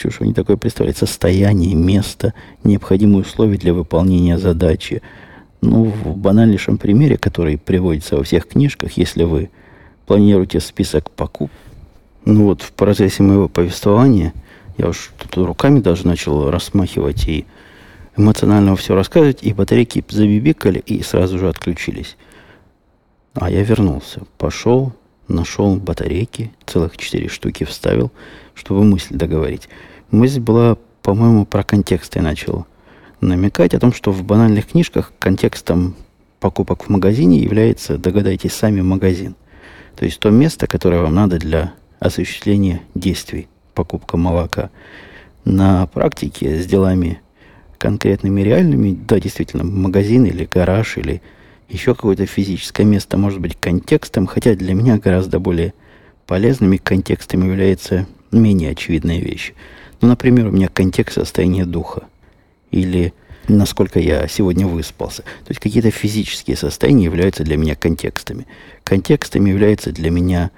[0.09, 2.33] что они такое представляют, состояние, место,
[2.65, 5.03] необходимые условия для выполнения задачи.
[5.61, 9.51] Ну, в банальнейшем примере, который приводится во всех книжках, если вы
[10.07, 11.55] планируете список покупок,
[12.25, 14.35] ну вот в процессе моего повествования
[14.79, 17.47] я уж тут руками даже начал рассмахивать и
[18.17, 22.17] эмоционально все рассказывать, и батарейки забибикали и сразу же отключились.
[23.35, 24.23] А я вернулся.
[24.39, 24.93] Пошел,
[25.29, 28.11] нашел батарейки, целых четыре штуки вставил,
[28.55, 29.69] чтобы мысль договорить.
[30.11, 32.67] Мысль была, по-моему, про контекст я начал
[33.21, 35.95] намекать о том, что в банальных книжках контекстом
[36.41, 39.37] покупок в магазине является, догадайтесь сами, магазин.
[39.97, 44.71] То есть то место, которое вам надо для осуществления действий, покупка молока.
[45.45, 47.21] На практике с делами
[47.79, 51.23] конкретными реальными, да, действительно, магазин или гараж или
[51.69, 55.73] еще какое-то физическое место может быть контекстом, хотя для меня гораздо более
[56.27, 59.53] полезными контекстами является менее очевидная вещь.
[60.01, 62.03] Ну, например, у меня контекст состояния духа.
[62.71, 63.13] Или
[63.49, 65.23] насколько я сегодня выспался.
[65.23, 68.47] То есть какие-то физические состояния являются для меня контекстами.
[68.85, 70.51] Контекстами является для меня,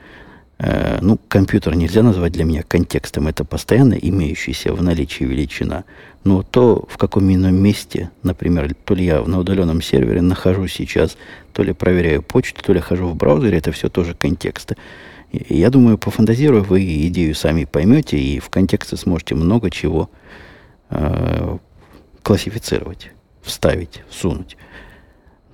[0.62, 3.28] э, ну, компьютер нельзя назвать для меня контекстом.
[3.28, 5.84] Это постоянно имеющаяся в наличии величина.
[6.24, 11.16] Но то, в каком ином месте, например, то ли я на удаленном сервере нахожусь сейчас,
[11.52, 14.76] то ли проверяю почту, то ли хожу в браузере, это все тоже контексты.
[15.32, 20.10] Я думаю, пофантазируя, вы идею сами поймете и в контексте сможете много чего
[20.90, 21.58] э,
[22.22, 23.10] классифицировать,
[23.42, 24.56] вставить, всунуть.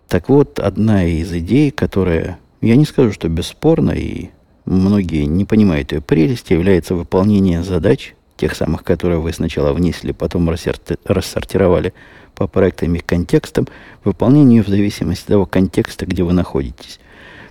[0.09, 4.31] Так вот, одна из идей, которая, я не скажу, что бесспорна, и
[4.69, 10.49] многие не понимают ее прелести, является выполнение задач, тех самых, которые вы сначала внесли, потом
[10.49, 11.93] рассортировали
[12.35, 13.66] по проектам и контекстам,
[14.05, 17.01] выполнение в зависимости от того контекста, где вы находитесь.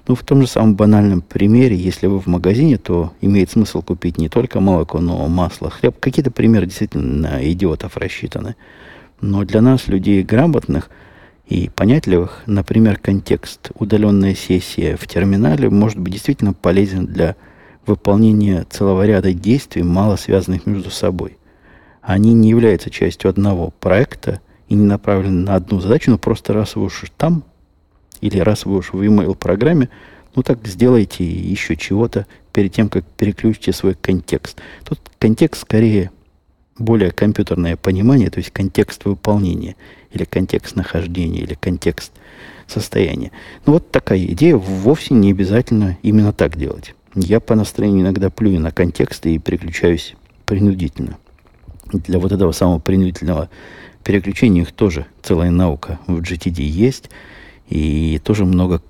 [0.07, 4.17] Ну, в том же самом банальном примере, если вы в магазине, то имеет смысл купить
[4.17, 5.99] не только молоко, но масло, хлеб.
[5.99, 8.55] Какие-то примеры действительно на идиотов рассчитаны.
[9.19, 10.89] Но для нас, людей грамотных
[11.47, 17.37] и понятливых, например, контекст удаленная сессия в терминале может быть действительно полезен для
[17.85, 21.37] выполнения целого ряда действий, мало связанных между собой.
[22.01, 26.75] Они не являются частью одного проекта и не направлены на одну задачу, но просто раз
[26.75, 27.43] вы уж там,
[28.19, 29.89] или раз вы уж в email программе,
[30.35, 34.59] ну так сделайте еще чего-то перед тем, как переключите свой контекст.
[34.83, 36.11] Тут контекст скорее
[36.79, 39.75] более компьютерное понимание, то есть контекст выполнения,
[40.11, 42.11] или контекст нахождения, или контекст
[42.67, 43.31] состояния.
[43.65, 44.55] Ну, вот такая идея.
[44.55, 46.93] Вовсе не обязательно именно так делать.
[47.15, 50.15] Я по настроению иногда плюю на контексты и переключаюсь
[50.45, 51.17] принудительно.
[51.91, 53.49] Для вот этого самого принудительного
[54.03, 57.09] переключения их тоже целая наука в GTD есть.
[57.69, 58.81] И тоже много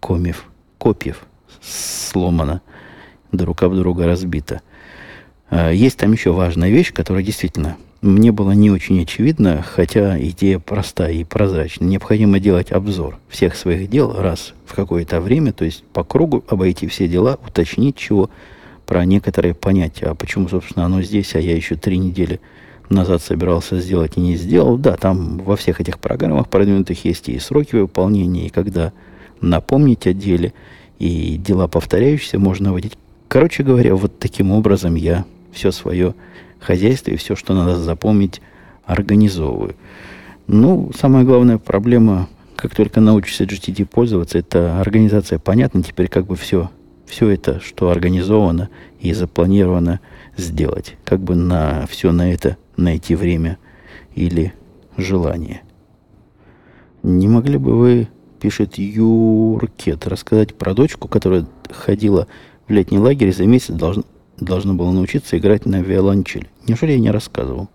[0.00, 0.44] комев,
[0.78, 1.26] копьев
[1.60, 2.60] сломано,
[3.30, 4.60] друг об друга разбито–
[5.52, 11.12] есть там еще важная вещь, которая действительно мне было не очень очевидна, хотя идея простая
[11.12, 11.86] и прозрачная.
[11.86, 16.88] Необходимо делать обзор всех своих дел раз в какое-то время, то есть по кругу обойти
[16.88, 18.28] все дела, уточнить чего
[18.86, 20.06] про некоторые понятия.
[20.06, 22.40] А почему, собственно, оно здесь, а я еще три недели
[22.90, 24.78] назад собирался сделать и не сделал.
[24.78, 28.92] Да, там во всех этих программах продвинутых есть и сроки выполнения, и когда
[29.40, 30.54] напомнить о деле,
[30.98, 32.98] и дела повторяющиеся можно вводить.
[33.28, 36.14] Короче говоря, вот таким образом я все свое
[36.60, 38.40] хозяйство и все, что надо запомнить,
[38.84, 39.76] организовываю.
[40.46, 45.38] Ну, самая главная проблема, как только научишься GTD пользоваться, это организация.
[45.38, 46.70] Понятно, теперь как бы все,
[47.06, 48.68] все это, что организовано
[49.00, 50.00] и запланировано
[50.36, 50.96] сделать.
[51.04, 53.58] Как бы на все на это найти время
[54.14, 54.52] или
[54.96, 55.62] желание.
[57.02, 58.08] Не могли бы вы,
[58.40, 62.26] пишет Юркет, рассказать про дочку, которая ходила
[62.68, 64.04] в летний лагерь за месяц должна,
[64.44, 66.48] должно было научиться играть на виолончели.
[66.66, 67.68] Неужели я не рассказывал?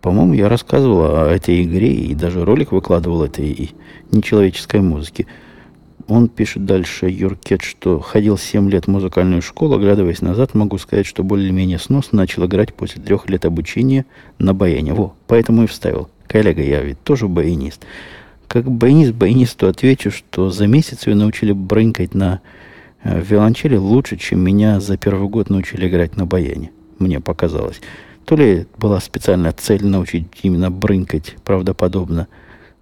[0.00, 3.72] По-моему, я рассказывал о этой игре и даже ролик выкладывал этой
[4.10, 5.28] нечеловеческой музыки.
[6.08, 11.06] Он пишет дальше, Юркет, что ходил 7 лет в музыкальную школу, оглядываясь назад, могу сказать,
[11.06, 14.04] что более-менее сносно начал играть после трех лет обучения
[14.38, 14.92] на баяне.
[14.92, 16.08] Во, поэтому и вставил.
[16.26, 17.82] Коллега, я ведь тоже баянист.
[18.48, 22.40] Как баянист баянисту отвечу, что за месяц ее научили брынкать на
[23.04, 26.70] виолончели лучше, чем меня за первый год научили играть на баяне.
[26.98, 27.80] Мне показалось.
[28.24, 32.28] То ли была специальная цель научить именно брынкать правдоподобно,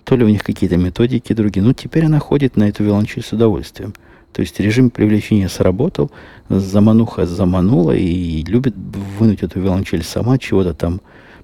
[0.04, 1.64] то ли у них какие-то методики другие.
[1.64, 3.94] Ну, теперь она ходит на эту виолончель с удовольствием.
[4.32, 6.10] То есть режим привлечения сработал,
[6.48, 11.00] замануха заманула и любит вынуть эту виолончель сама, чего-то там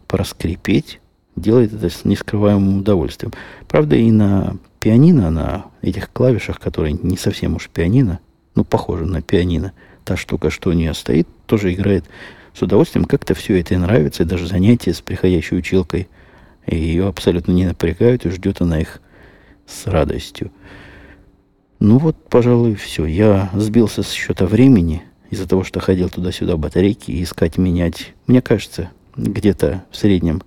[0.07, 1.01] проскрипеть.
[1.35, 3.33] Делает это с нескрываемым удовольствием.
[3.69, 8.21] Правда, и на пианино, на этих клавишах, которые не совсем уж пианино,
[8.57, 9.73] ну, похоже на пианино.
[10.05, 12.05] Та штука, что у нее стоит, тоже играет
[12.55, 13.05] с удовольствием.
[13.05, 16.09] Как-то все это и нравится, и даже занятия с приходящей училкой
[16.67, 19.01] ее абсолютно не напрягают, и ждет она их
[19.67, 20.51] с радостью.
[21.79, 23.05] Ну вот, пожалуй, все.
[23.05, 28.15] Я сбился с счета времени из-за того, что ходил туда-сюда батарейки искать, менять.
[28.27, 30.43] Мне кажется, где-то в среднем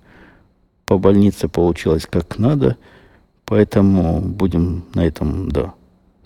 [0.86, 2.76] по больнице получилось как надо,
[3.44, 5.74] поэтому будем на этом, да,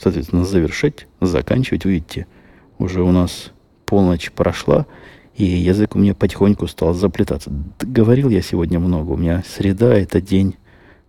[0.05, 1.87] соответственно, завершать, заканчивать.
[1.87, 2.27] Видите,
[2.79, 3.53] уже у нас
[3.87, 4.87] полночь прошла,
[5.37, 7.51] И язык у меня потихоньку стал заплетаться.
[7.81, 9.13] Говорил я сегодня много.
[9.13, 10.57] У меня среда– это день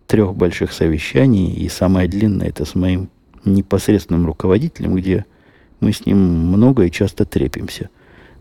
[0.06, 1.52] трех больших совещаний.
[1.52, 3.08] И самое длинное– это с моим
[3.44, 5.26] непосредственным руководителем, где
[5.78, 7.90] мы с ним много и часто трепимся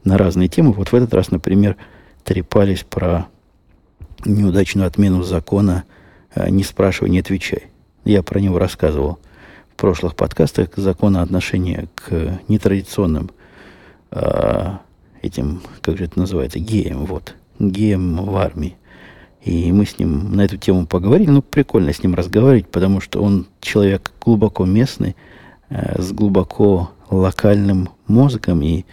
[0.04, 0.72] на разные темы.
[0.72, 1.76] Вот в этот раз, например,
[2.24, 3.28] трепались про
[4.24, 5.84] неудачную отмену закона
[6.34, 7.66] э, «Не спрашивай, не отвечай».
[8.06, 9.20] Я про него рассказывал
[9.76, 10.70] в прошлых подкастах.
[10.78, 13.30] Закон о отношении к нетрадиционным
[14.12, 14.78] э,
[15.22, 18.78] этим, как же это называется, геям, вот, геям в армии.
[19.42, 21.30] И мы с ним на эту тему поговорили.
[21.30, 25.18] Ну, прикольно с ним разговаривать, потому что он человек глубоко местный,
[25.70, 28.86] э, с глубоко локальным мозгом, и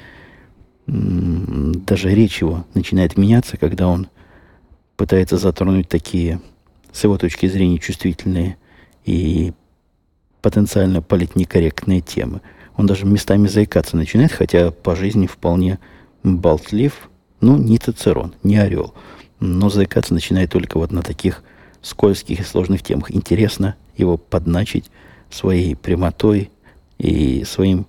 [0.88, 4.08] м, даже речь его начинает меняться, когда он
[4.96, 6.40] пытается затронуть такие,
[6.90, 8.56] с его точки зрения, чувствительные
[9.04, 9.52] и
[10.42, 12.42] потенциально политнекорректные темы.
[12.76, 15.78] Он даже местами заикаться начинает, хотя по жизни вполне
[16.22, 17.08] болтлив,
[17.40, 18.94] ну, не Цицерон, не орел.
[19.40, 21.42] Но заикаться начинает только вот на таких
[21.80, 23.10] скользких и сложных темах.
[23.10, 24.90] Интересно его подначить
[25.30, 26.50] своей прямотой
[26.98, 27.86] и своим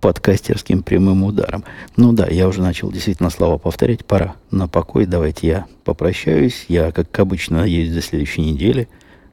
[0.00, 1.64] подкастерским прямым ударом.
[1.96, 4.04] Ну да, я уже начал действительно слова повторять.
[4.04, 5.06] Пора на покой.
[5.06, 6.64] Давайте я попрощаюсь.
[6.68, 8.88] Я, как обычно, надеюсь, до следующей недели.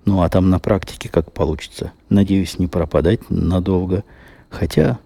[0.08, 1.92] Ну, а там на практике как получится.
[2.08, 4.06] Надеюсь, не пропадать надолго.
[4.50, 5.00] Хотя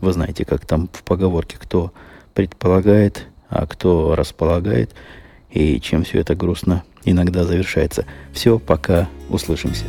[0.00, 1.92] вы знаете, как там в поговорке, кто
[2.34, 4.96] предполагает, а кто располагает,
[5.52, 8.04] и чем все это грустно иногда завершается.
[8.32, 9.84] Все, пока услышимся.